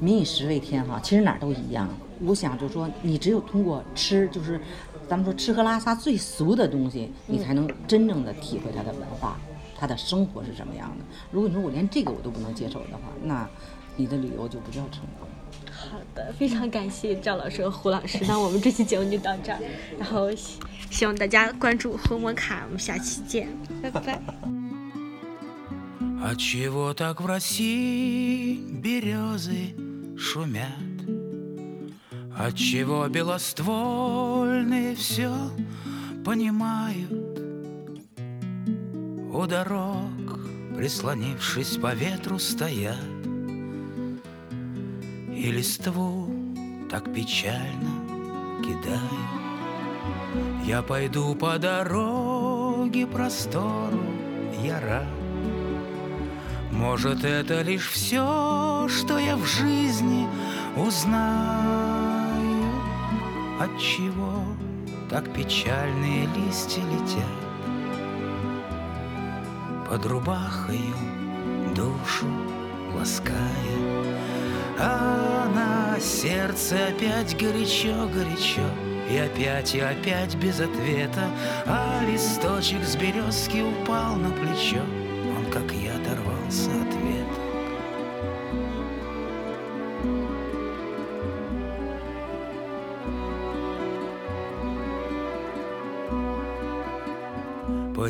[0.00, 1.88] 民以食为天哈，其实哪儿都一样。
[2.19, 4.59] 我想就说，你只有通过吃，就是
[5.07, 9.37] 咱们说吃喝拉撒最俗的东西，你才能真正的体会它的文化，
[9.77, 11.05] 它的生活是什么样的。
[11.31, 13.47] 如果你说我连这个我都不能接受的话，那
[13.95, 15.27] 你的旅游就不叫成功。
[15.71, 18.19] 好的，非常感谢赵老师和胡老师。
[18.27, 19.59] 那我们这期节目就到这儿，
[19.99, 23.47] 然后希希望大家关注灰摩卡，我们下期见，
[23.81, 24.19] 拜拜。
[26.25, 29.75] Отчего так в России березы
[30.17, 30.88] шумят?
[32.42, 35.30] Отчего белоствольные все
[36.24, 37.38] понимают?
[39.30, 40.40] У дорог,
[40.74, 42.96] прислонившись по ветру, стоят.
[45.34, 46.30] И листву
[46.90, 47.90] так печально
[48.62, 50.64] кидают.
[50.64, 54.00] Я пойду по дороге простору,
[54.64, 55.06] я рад.
[56.72, 60.26] Может, это лишь все, что я в жизни
[60.74, 62.09] узнаю,
[63.60, 64.42] от чего
[65.10, 67.24] так печальные листья летят?
[69.88, 70.94] Под рубахою
[71.76, 72.26] душу
[72.94, 73.36] лаская,
[74.78, 78.62] а на сердце опять горячо-горячо.
[79.10, 81.28] И опять, и опять без ответа.
[81.66, 84.80] А листочек с березки упал на плечо.
[85.36, 85.89] Он, как я,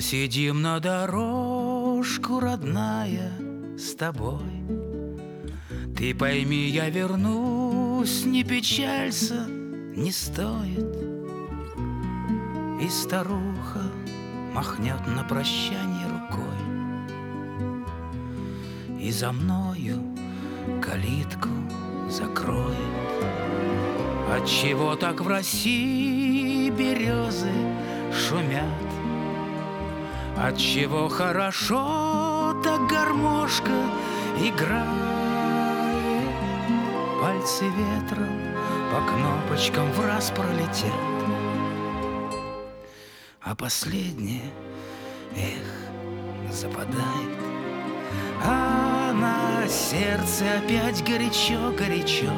[0.01, 3.33] Посидим на дорожку, родная,
[3.77, 4.65] с тобой.
[5.95, 10.97] Ты пойми, я вернусь, не печалься, не стоит.
[12.81, 13.83] И старуха
[14.55, 16.63] махнет на прощание рукой.
[18.99, 20.03] И за мною
[20.81, 21.51] калитку
[22.09, 22.75] закроет.
[24.33, 27.53] Отчего так в России березы
[28.15, 28.90] шумят
[30.43, 33.73] Отчего хорошо так гармошка
[34.39, 34.89] играет.
[37.21, 38.41] Пальцы ветром
[38.91, 40.91] по кнопочкам в раз пролетят.
[43.43, 44.51] А последнее,
[45.37, 47.39] эх, западает.
[48.43, 52.33] А на сердце опять горячо-горячо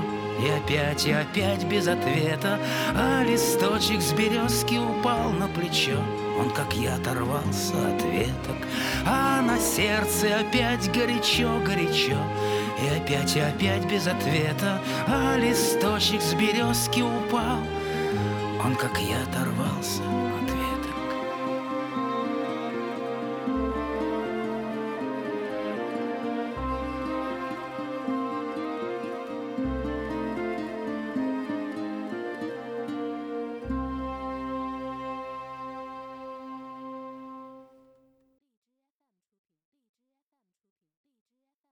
[0.44, 2.58] И опять, и опять без ответа.
[2.96, 6.00] А листочек с березки упал на плечо
[6.38, 8.56] Он, как я, оторвался от веток
[9.06, 12.16] А на сердце опять горячо-горячо
[12.82, 17.58] И опять, и опять без ответа А листочек с березки упал.
[18.64, 20.11] Он, как я, оторвался от